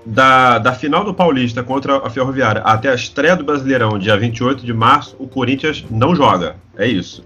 [0.05, 4.65] da, da final do Paulista contra a Ferroviária até a estreia do Brasileirão, dia 28
[4.65, 6.55] de março, o Corinthians não joga.
[6.75, 7.23] É isso.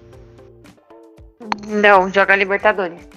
[1.68, 3.08] Não, joga Libertadores.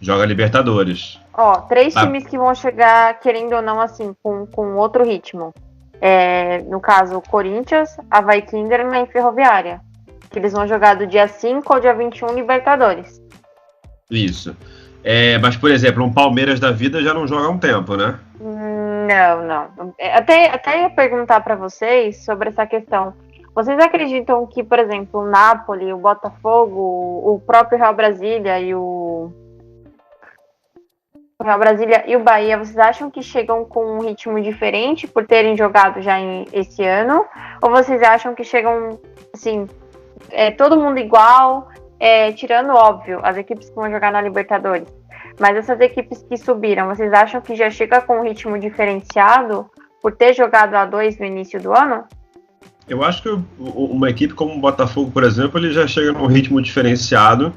[0.00, 1.18] Joga Libertadores.
[1.32, 2.02] Ó, três Ah.
[2.02, 5.52] times que vão chegar, querendo ou não, assim, com, com outro ritmo.
[6.00, 9.80] É, no caso, Corinthians, Havaí Kinderman e Ferroviária.
[10.30, 13.20] Que eles vão jogar do dia 5 ao dia 21 Libertadores.
[14.10, 14.54] Isso.
[15.08, 18.18] É, mas, por exemplo, um Palmeiras da vida já não joga há um tempo, né?
[18.40, 19.94] Não, não.
[19.96, 23.14] É, Até, até ia perguntar para vocês sobre essa questão.
[23.54, 26.80] Vocês acreditam que, por exemplo, o Napoli, o Botafogo,
[27.24, 29.30] o próprio Real Brasília e o.
[31.40, 35.56] Real Brasília e o Bahia, vocês acham que chegam com um ritmo diferente por terem
[35.56, 37.24] jogado já em, esse ano?
[37.62, 38.98] Ou vocês acham que chegam,
[39.32, 39.68] assim,
[40.32, 41.68] é, todo mundo igual,
[41.98, 44.88] é, tirando, óbvio, as equipes que vão jogar na Libertadores?
[45.38, 49.66] Mas essas equipes que subiram, vocês acham que já chega com um ritmo diferenciado
[50.02, 52.04] por ter jogado a dois no início do ano?
[52.88, 56.62] Eu acho que uma equipe como o Botafogo, por exemplo, ele já chega num ritmo
[56.62, 57.52] diferenciado,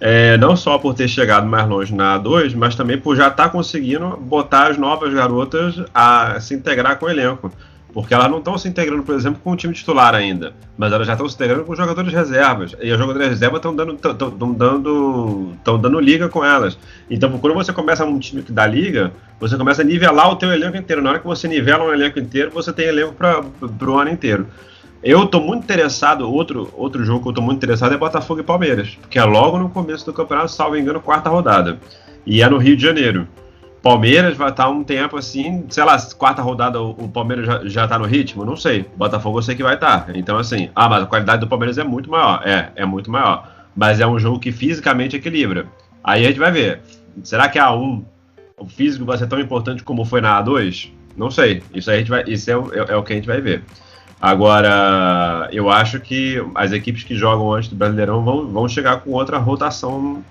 [0.00, 3.50] é, não só por ter chegado mais longe na A2, mas também por já estar
[3.50, 7.52] conseguindo botar as novas garotas a se integrar com o elenco.
[7.92, 11.06] Porque elas não estão se integrando, por exemplo, com o time titular ainda, mas elas
[11.06, 12.74] já estão se integrando com os jogadores reservas.
[12.80, 16.78] E os jogadores reservas estão dando, tão, tão- dando, tão dando liga com elas.
[17.10, 20.50] Então, quando você começa um time que dá liga, você começa a nivelar o teu
[20.50, 21.02] elenco inteiro.
[21.02, 23.42] Na hora que você nivela um elenco inteiro, você tem elenco para
[23.90, 24.46] o ano inteiro.
[25.04, 28.44] Eu tô muito interessado, outro, outro jogo que eu tô muito interessado é Botafogo e
[28.44, 31.78] Palmeiras, porque é logo no começo do campeonato, salvo engano, quarta rodada.
[32.24, 33.26] E é no Rio de Janeiro.
[33.82, 37.98] Palmeiras vai estar um tempo assim, sei lá, quarta rodada o, Palmeiras já, já tá
[37.98, 38.44] no ritmo?
[38.44, 38.86] Não sei.
[38.96, 40.06] Botafogo eu sei que vai estar.
[40.14, 42.42] Então, assim, ah, mas a qualidade do Palmeiras é muito maior.
[42.46, 43.50] É, é muito maior.
[43.74, 45.66] Mas é um jogo que fisicamente equilibra.
[46.04, 46.80] Aí a gente vai ver.
[47.24, 48.04] Será que a A1,
[48.56, 50.90] o físico vai ser tão importante como foi na A2?
[51.16, 51.62] Não sei.
[51.74, 53.64] Isso a gente vai, isso é, é, é o que a gente vai ver.
[54.20, 59.10] Agora, eu acho que as equipes que jogam antes do Brasileirão vão, vão chegar com
[59.10, 60.22] outra rotação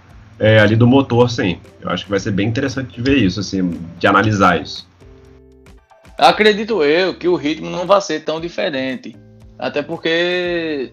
[0.42, 1.60] é, ali do motor, sim.
[1.80, 4.90] Eu acho que vai ser bem interessante de ver isso, assim, de analisar isso.
[6.18, 9.16] Acredito eu que o ritmo não vai ser tão diferente.
[9.58, 10.92] Até porque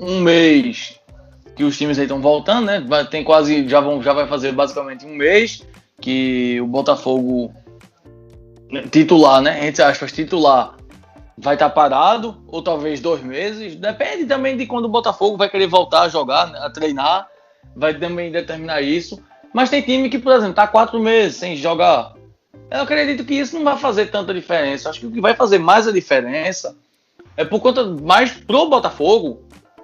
[0.00, 0.98] um mês
[1.54, 3.04] que os times aí estão voltando, né?
[3.08, 5.62] Tem quase, já, vão, já vai fazer basicamente um mês
[6.00, 7.54] que o Botafogo
[8.68, 9.64] né, titular, né?
[9.68, 10.74] Entre aspas, titular
[11.36, 13.76] vai estar tá parado, ou talvez dois meses.
[13.76, 17.28] Depende também de quando o Botafogo vai querer voltar a jogar, a treinar.
[17.74, 19.22] Vai também determinar isso.
[19.52, 22.14] Mas tem time que, por exemplo, tá quatro meses sem jogar.
[22.70, 24.90] Eu acredito que isso não vai fazer tanta diferença.
[24.90, 26.76] Acho que o que vai fazer mais a diferença
[27.36, 29.42] é por conta mais pro Botafogo,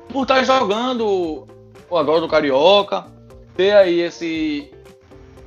[0.09, 1.47] por estar tá jogando
[1.91, 3.07] agora do Carioca,
[3.57, 4.71] ter aí esse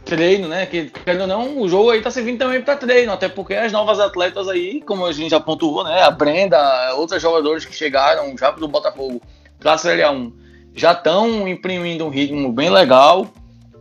[0.06, 0.66] treino, né?
[0.66, 3.72] Que, querendo ou não, o jogo aí tá servindo também para treino, até porque as
[3.72, 6.02] novas atletas aí, como a gente já pontuou, né?
[6.02, 9.22] A Brenda, outros jogadores que chegaram já do Botafogo
[9.64, 10.47] a Série A1
[10.78, 13.28] já estão imprimindo um ritmo bem legal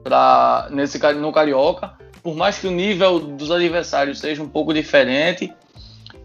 [0.02, 1.92] para nesse no Carioca,
[2.22, 5.52] por mais que o nível dos adversários seja um pouco diferente.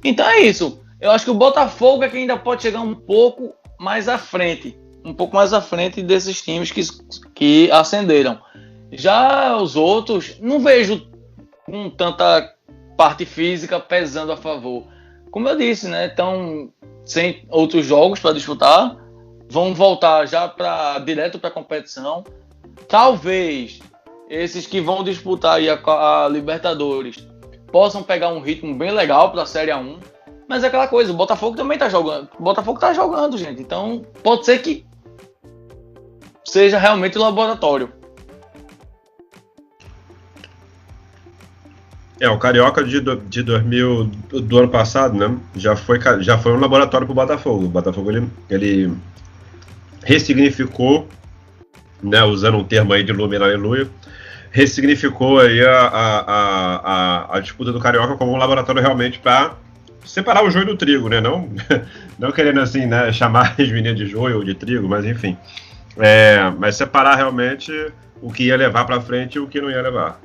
[0.03, 0.82] Então é isso.
[0.99, 4.78] Eu acho que o Botafogo é que ainda pode chegar um pouco mais à frente,
[5.03, 6.82] um pouco mais à frente desses times que,
[7.36, 8.39] que ascenderam.
[8.91, 11.07] Já os outros, não vejo
[11.65, 12.53] com tanta
[12.95, 14.86] parte física pesando a favor.
[15.32, 16.07] Como eu disse, né?
[16.07, 16.72] Estão
[17.03, 18.95] sem outros jogos para disputar,
[19.52, 22.24] vão voltar já para direto para a competição.
[22.88, 23.82] Talvez
[24.30, 27.28] esses que vão disputar a, a Libertadores
[27.70, 29.97] possam pegar um ritmo bem legal para a Série A1.
[30.47, 32.30] Mas é aquela coisa, o Botafogo também tá jogando.
[32.39, 33.62] O Botafogo tá jogando, gente.
[33.62, 34.86] Então, pode ser que
[36.45, 37.91] seja realmente o laboratório.
[42.22, 45.38] É, o Carioca de, de 2000, do ano passado, né?
[45.56, 47.66] Já foi, já foi um laboratório para o Botafogo.
[47.66, 48.93] O Botafogo ele, ele
[50.04, 51.08] ressignificou,
[52.02, 52.24] né?
[52.24, 53.88] Usando um termo aí de Lumina Aleluia,
[54.52, 59.56] ressignificou aí a, a, a, a, disputa do Carioca como um laboratório realmente para
[60.06, 61.22] separar o joio do trigo, né?
[61.22, 61.49] Não,
[62.20, 63.12] não querendo assim, né?
[63.12, 65.38] Chamar as meninas de joio ou de trigo, mas enfim.
[65.97, 67.72] É, mas separar realmente
[68.22, 70.20] o que ia levar para frente e o que não ia levar.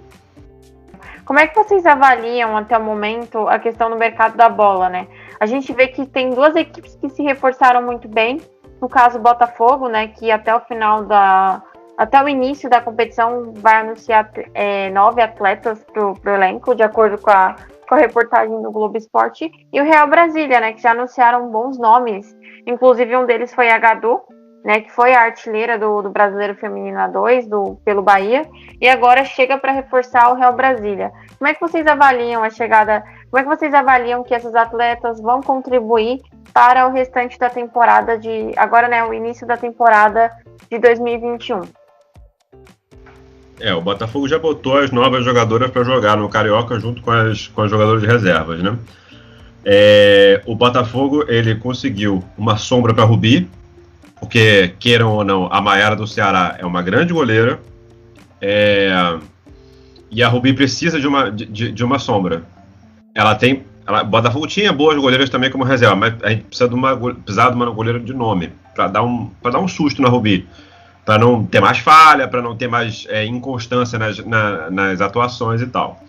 [1.25, 5.09] Como é que vocês avaliam até o momento a questão do mercado da bola, né?
[5.41, 8.41] A gente vê que tem duas equipes que se reforçaram muito bem.
[8.81, 11.63] No caso, Botafogo, né, que até o final da.
[11.97, 17.17] Até o início da competição vai anunciar é, nove atletas para o elenco, de acordo
[17.17, 17.57] com a,
[17.89, 19.51] com a reportagem do Globo Esporte.
[19.73, 22.37] E o Real Brasília, né, que já anunciaram bons nomes.
[22.67, 24.21] Inclusive, um deles foi a Gadu,
[24.63, 28.43] né, que foi a artilheira do, do Brasileiro Feminino A2 do, pelo Bahia,
[28.79, 31.13] e agora chega para reforçar o Real Brasília.
[31.39, 33.03] Como é que vocês avaliam a chegada?
[33.37, 36.23] Como é que vocês avaliam que esses atletas vão contribuir
[36.55, 40.31] para o restante da temporada de agora, né, o início da temporada
[40.71, 41.61] de 2021?
[43.61, 47.47] É, o Botafogo já botou as novas jogadoras para jogar no Carioca junto com as,
[47.49, 48.75] com as jogadoras de reservas, né?
[49.67, 53.51] É, o Botafogo ele conseguiu uma sombra para Rubi,
[54.19, 57.61] porque, queiram ou não, a Maiara do Ceará é uma grande goleira.
[58.41, 59.19] É,
[60.11, 62.56] e a Rubi precisa de uma, de, de uma sombra.
[63.17, 63.65] Ela tem.
[63.87, 67.49] Ela, Botafogo tinha boas goleiras também como reserva, mas a gente precisa de uma, precisa
[67.49, 70.47] de uma goleira de nome para dar, um, dar um susto na Rubi.
[71.03, 75.63] Para não ter mais falha, para não ter mais é, inconstância nas, na, nas atuações
[75.63, 76.03] e tal.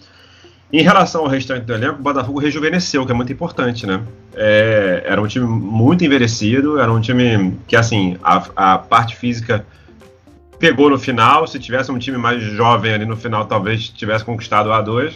[0.74, 4.04] Em relação ao restante do elenco, o Botafogo rejuvenesceu, que é muito importante, né?
[4.36, 8.44] É, era um time muito envelhecido, era um time que, assim, a,
[8.74, 9.66] a parte física
[10.60, 11.48] pegou no final.
[11.48, 15.14] Se tivesse um time mais jovem ali no final, talvez tivesse conquistado o A2,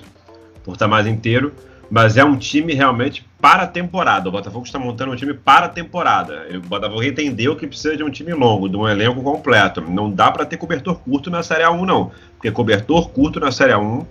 [0.63, 1.51] por estar mais inteiro.
[1.91, 4.29] Mas é um time realmente para a temporada.
[4.29, 6.47] O Botafogo está montando um time para a temporada.
[6.55, 9.81] O Botafogo entendeu que precisa de um time longo, de um elenco completo.
[9.81, 12.11] Não dá para ter cobertor curto na Série A1, não.
[12.37, 14.05] Porque cobertor curto na Série A1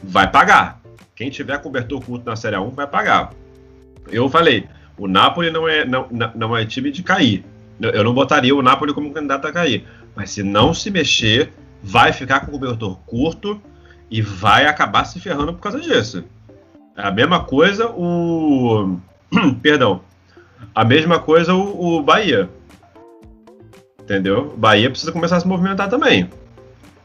[0.00, 0.80] vai pagar.
[1.16, 3.32] Quem tiver cobertor curto na Série A1 vai pagar.
[4.12, 6.06] Eu falei, o Napoli não é, não,
[6.36, 7.44] não é time de cair.
[7.80, 9.84] Eu não botaria o Napoli como candidato a cair.
[10.14, 13.60] Mas se não se mexer, vai ficar com cobertor curto
[14.08, 16.22] e vai acabar se ferrando por causa disso.
[16.96, 18.98] A mesma coisa o.
[19.62, 20.00] Perdão.
[20.74, 22.48] A mesma coisa o, o Bahia.
[24.00, 24.52] Entendeu?
[24.54, 26.28] O Bahia precisa começar a se movimentar também.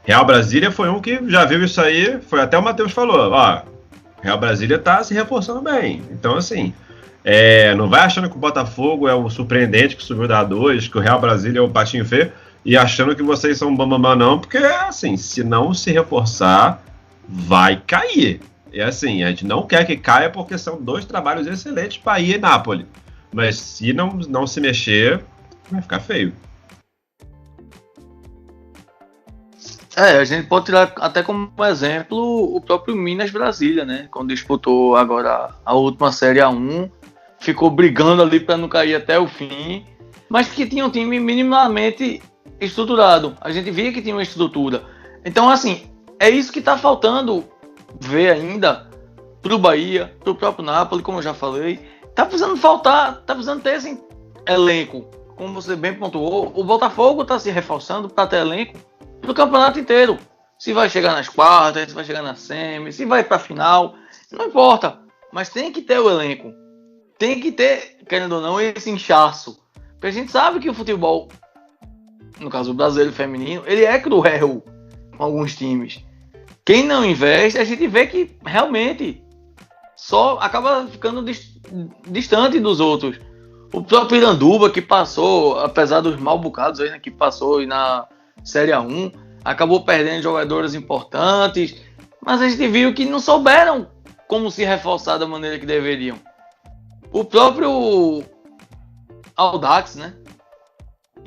[0.04, 3.62] Real Brasília foi um que já viu isso aí, foi até o Matheus falou, ó,
[4.22, 6.02] Real Brasília está se reforçando bem.
[6.12, 6.74] Então, assim,
[7.24, 10.98] é, não vai achando que o Botafogo é o surpreendente que subiu da A2, que
[10.98, 12.32] o Real Brasília é o patinho feio,
[12.66, 16.82] e achando que vocês são bambambam, não, porque, assim, se não se reforçar,
[17.28, 18.42] vai cair.
[18.72, 22.36] E assim, a gente não quer que caia porque são dois trabalhos excelentes para ir
[22.36, 22.86] em Nápoles.
[23.34, 25.24] Mas se não, não se mexer,
[25.70, 26.34] vai ficar feio.
[29.96, 34.08] É, a gente pode tirar até como exemplo o próprio Minas Brasília, né?
[34.10, 36.90] Quando disputou agora a última Série A1,
[37.40, 39.86] ficou brigando ali para não cair até o fim,
[40.30, 42.22] mas que tinha um time minimamente
[42.62, 43.36] estruturado.
[43.42, 44.84] A gente via que tinha uma estrutura.
[45.26, 45.90] Então, assim,
[46.20, 47.44] é isso que está faltando
[48.00, 48.90] ver ainda
[49.42, 51.80] para o Bahia, para o próprio Napoli, como eu já falei.
[52.14, 54.00] Tá precisando faltar, tá precisando ter esse
[54.48, 55.06] elenco.
[55.36, 58.78] Como você bem pontuou, o Botafogo está se reforçando para ter elenco
[59.22, 60.18] para o campeonato inteiro.
[60.58, 63.96] Se vai chegar nas quartas, se vai chegar na semi, se vai para a final,
[64.32, 65.00] não importa.
[65.32, 66.52] Mas tem que ter o elenco.
[67.18, 69.60] Tem que ter, querendo ou não, esse inchaço.
[69.92, 71.30] Porque a gente sabe que o futebol,
[72.40, 74.64] no caso o brasileiro feminino, ele é cruel
[75.16, 76.04] com alguns times.
[76.66, 79.24] Quem não investe, a gente vê que realmente
[79.96, 81.24] só acaba ficando
[82.08, 83.20] distante dos outros.
[83.74, 88.08] O próprio Iranduba, que passou, apesar dos mal bocados aí, né, que passou na
[88.44, 91.76] Série A1, acabou perdendo jogadores importantes,
[92.26, 93.88] mas a gente viu que não souberam
[94.28, 96.18] como se reforçar da maneira que deveriam.
[97.12, 98.24] O próprio
[99.36, 100.14] Audax, né?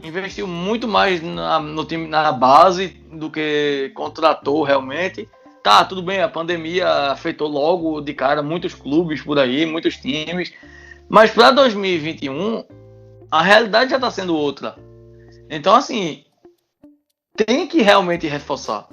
[0.03, 5.29] Investiu muito mais na, no time, na base do que contratou realmente.
[5.63, 10.53] Tá, tudo bem, a pandemia afetou logo de cara muitos clubes por aí, muitos times.
[11.09, 12.65] Mas para 2021,
[13.31, 14.75] a realidade já está sendo outra.
[15.49, 16.25] Então, assim,
[17.37, 18.89] tem que realmente reforçar.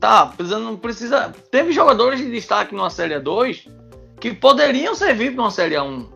[0.00, 1.32] Tá, não precisa.
[1.50, 3.68] Teve jogadores de destaque numa Série 2
[4.20, 6.08] que poderiam servir para uma Série 1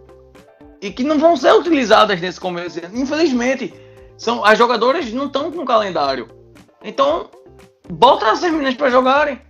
[0.81, 2.81] e que não vão ser utilizadas nesse começo.
[2.95, 3.73] Infelizmente,
[4.19, 6.29] são as jogadoras não estão com calendário.
[6.83, 7.31] Então,
[7.89, 9.41] bota as meninas para jogarem,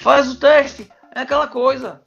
[0.00, 2.02] faz o teste, é aquela coisa.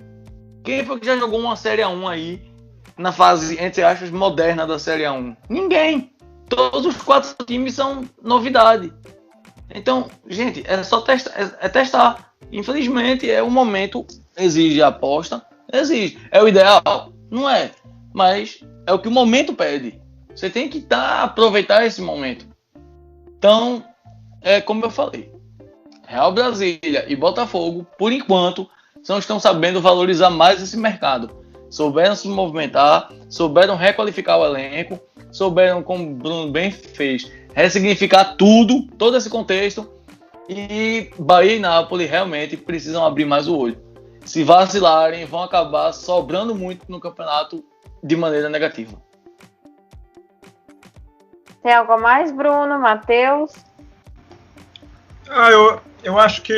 [0.64, 2.52] Quem foi que já jogou uma Série 1 aí
[2.98, 5.36] na fase entre aspas moderna da Série 1?
[5.50, 6.14] Ninguém.
[6.50, 8.94] Todos os quatro times são novidade.
[9.74, 12.34] Então, gente, é só testar, é, é testar.
[12.52, 14.06] Infelizmente, é o momento,
[14.36, 16.20] exige a aposta, exige.
[16.32, 17.14] É o ideal?
[17.30, 17.72] Não é.
[18.14, 20.02] Mas é o que o momento pede.
[20.34, 22.46] Você tem que tá, aproveitar esse momento.
[23.38, 23.84] Então,
[24.42, 25.32] é como eu falei.
[26.08, 28.68] Real Brasília e Botafogo, por enquanto,
[29.08, 31.30] não estão sabendo valorizar mais esse mercado.
[31.70, 35.00] Souberam se movimentar, souberam requalificar o elenco,
[35.32, 39.88] souberam, como o Bruno bem fez, ressignificar tudo, todo esse contexto.
[40.48, 43.78] E Bahia e Nápoles realmente precisam abrir mais o olho.
[44.26, 47.64] Se vacilarem, vão acabar sobrando muito no campeonato
[48.04, 49.00] de maneira negativa.
[51.62, 53.52] Tem algo a mais, Bruno, Matheus?
[55.30, 56.56] Ah, eu, eu acho que,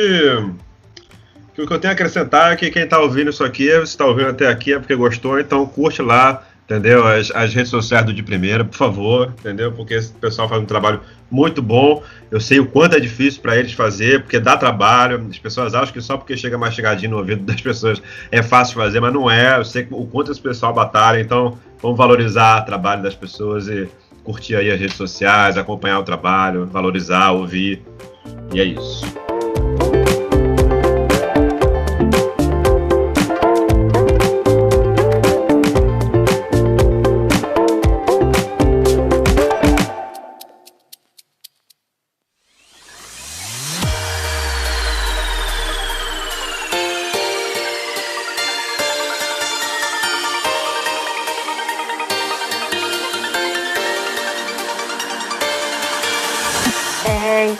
[1.54, 3.82] que o que eu tenho a acrescentar é que quem está ouvindo isso aqui, se
[3.82, 7.06] está ouvindo até aqui é porque gostou, então curte lá, entendeu?
[7.06, 9.72] As, as redes sociais do De Primeira, por favor, entendeu?
[9.72, 11.00] Porque esse pessoal faz um trabalho
[11.30, 12.02] muito bom.
[12.30, 15.26] Eu sei o quanto é difícil para eles fazer, porque dá trabalho.
[15.28, 18.00] As pessoas acham que só porque chega mais chegadinho no ouvido das pessoas
[18.30, 19.58] é fácil fazer, mas não é.
[19.58, 23.88] Eu sei o quanto esse pessoal batalha, então vamos valorizar o trabalho das pessoas e
[24.24, 27.82] curtir aí as redes sociais, acompanhar o trabalho, valorizar, ouvir.
[28.52, 29.04] E é isso.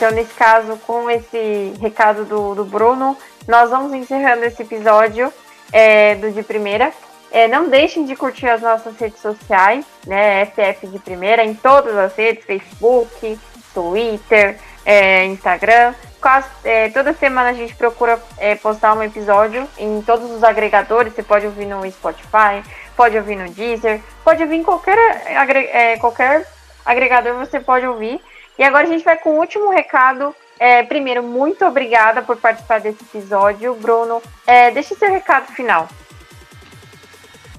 [0.03, 5.31] Então, nesse caso, com esse recado do, do Bruno, nós vamos encerrando esse episódio
[5.71, 6.91] é, do De Primeira.
[7.31, 10.45] É, não deixem de curtir as nossas redes sociais, né?
[10.47, 13.39] FF de Primeira, em todas as redes, Facebook,
[13.73, 15.93] Twitter, é, Instagram.
[16.19, 21.13] Quase, é, toda semana a gente procura é, postar um episódio em todos os agregadores.
[21.13, 22.61] Você pode ouvir no Spotify,
[22.93, 24.97] pode ouvir no Deezer, pode ouvir em qualquer,
[25.27, 26.45] é, qualquer
[26.85, 28.19] agregador, você pode ouvir.
[28.57, 30.35] E agora a gente vai com o último recado.
[30.59, 34.21] É, primeiro, muito obrigada por participar desse episódio, Bruno.
[34.45, 35.89] É, deixe seu recado final.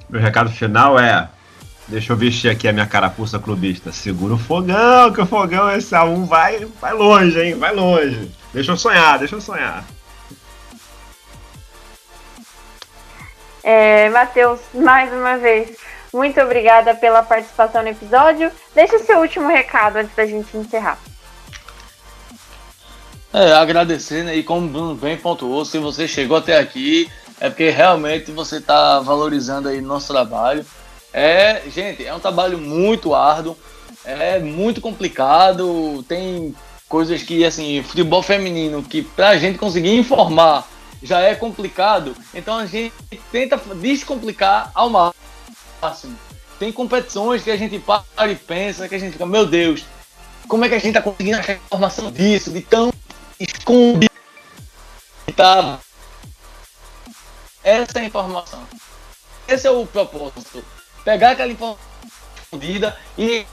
[0.09, 1.29] Meu recado final é:
[1.89, 3.93] deixa eu vestir aqui a minha carapuça clubista.
[3.93, 7.55] Segura o fogão, que o fogão esse A1 vai, vai longe, hein?
[7.55, 8.31] Vai longe.
[8.53, 9.85] Deixa eu sonhar, deixa eu sonhar.
[13.67, 15.77] É, Matheus, mais uma vez,
[16.15, 18.51] muito obrigada pela participação no episódio.
[18.75, 20.99] Deixe seu último recado antes da gente encerrar.
[23.33, 24.37] É, agradecer, né?
[24.37, 27.11] E como Bruno bem pontuou, se você chegou até aqui,
[27.41, 30.65] é porque realmente você está valorizando aí nosso trabalho.
[31.13, 33.57] É, gente, é um trabalho muito árduo,
[34.05, 36.55] é muito complicado, tem
[36.89, 40.69] coisas que, assim, futebol feminino, que pra gente conseguir informar
[41.03, 42.95] já é complicado, então a gente
[43.31, 45.24] tenta descomplicar ao máximo
[45.85, 46.19] máximo.
[46.59, 49.85] Tem competições que a gente para e pensa, que a gente fica, meu Deus,
[50.49, 52.93] como é que a gente tá conseguindo achar informação disso, de tão
[53.39, 54.15] escondido
[55.35, 55.81] tava.
[57.63, 58.63] Essa é a informação.
[59.49, 60.65] Esse é o propósito.
[61.05, 61.81] Pegar aquela informação
[62.43, 63.45] escondida e.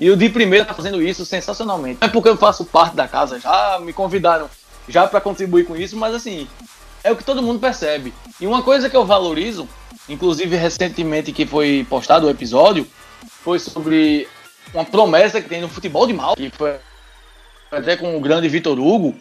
[0.00, 1.98] E o de primeiro tá fazendo isso sensacionalmente.
[2.00, 4.48] É porque eu faço parte da casa, já me convidaram
[4.88, 6.48] já para contribuir com isso, mas assim,
[7.02, 8.14] é o que todo mundo percebe.
[8.40, 9.68] E uma coisa que eu valorizo,
[10.08, 12.86] inclusive recentemente que foi postado o episódio,
[13.42, 14.28] foi sobre
[14.72, 16.76] uma promessa que tem no futebol de mal, que foi
[17.70, 19.14] até com o grande Vitor Hugo.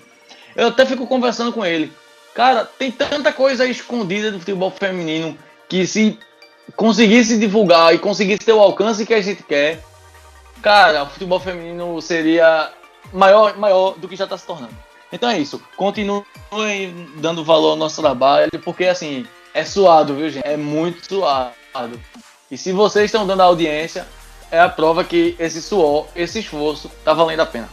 [0.56, 1.92] Eu até fico conversando com ele.
[2.34, 6.18] Cara, tem tanta coisa escondida do futebol feminino que se
[6.76, 9.84] conseguisse divulgar e conseguisse ter o alcance que a gente quer,
[10.62, 12.72] cara, o futebol feminino seria
[13.14, 14.76] maior, maior do que já está se tornando.
[15.12, 15.62] Então é isso.
[15.76, 19.26] Continuem dando valor ao nosso trabalho, porque assim,
[19.58, 20.48] é suado, viu, gente?
[20.48, 22.00] É muito suado.
[22.50, 24.06] E se vocês estão dando audiência,
[24.52, 27.68] é a prova que esse suor, esse esforço, tá valendo a pena.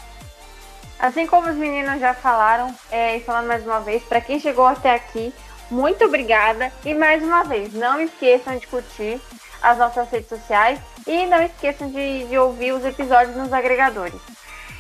[0.99, 4.65] Assim como os meninos já falaram, é, e falando mais uma vez, para quem chegou
[4.65, 5.33] até aqui,
[5.71, 6.73] muito obrigada.
[6.87, 9.21] E mais uma vez, não esqueçam de curtir
[9.61, 14.21] as nossas redes sociais e não esqueçam de, de ouvir os episódios nos agregadores.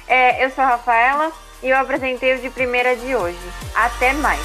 [0.09, 1.31] É, eu sou a Rafaela
[1.63, 3.39] e eu apresentei o de primeira de hoje.
[3.75, 4.41] Até mais!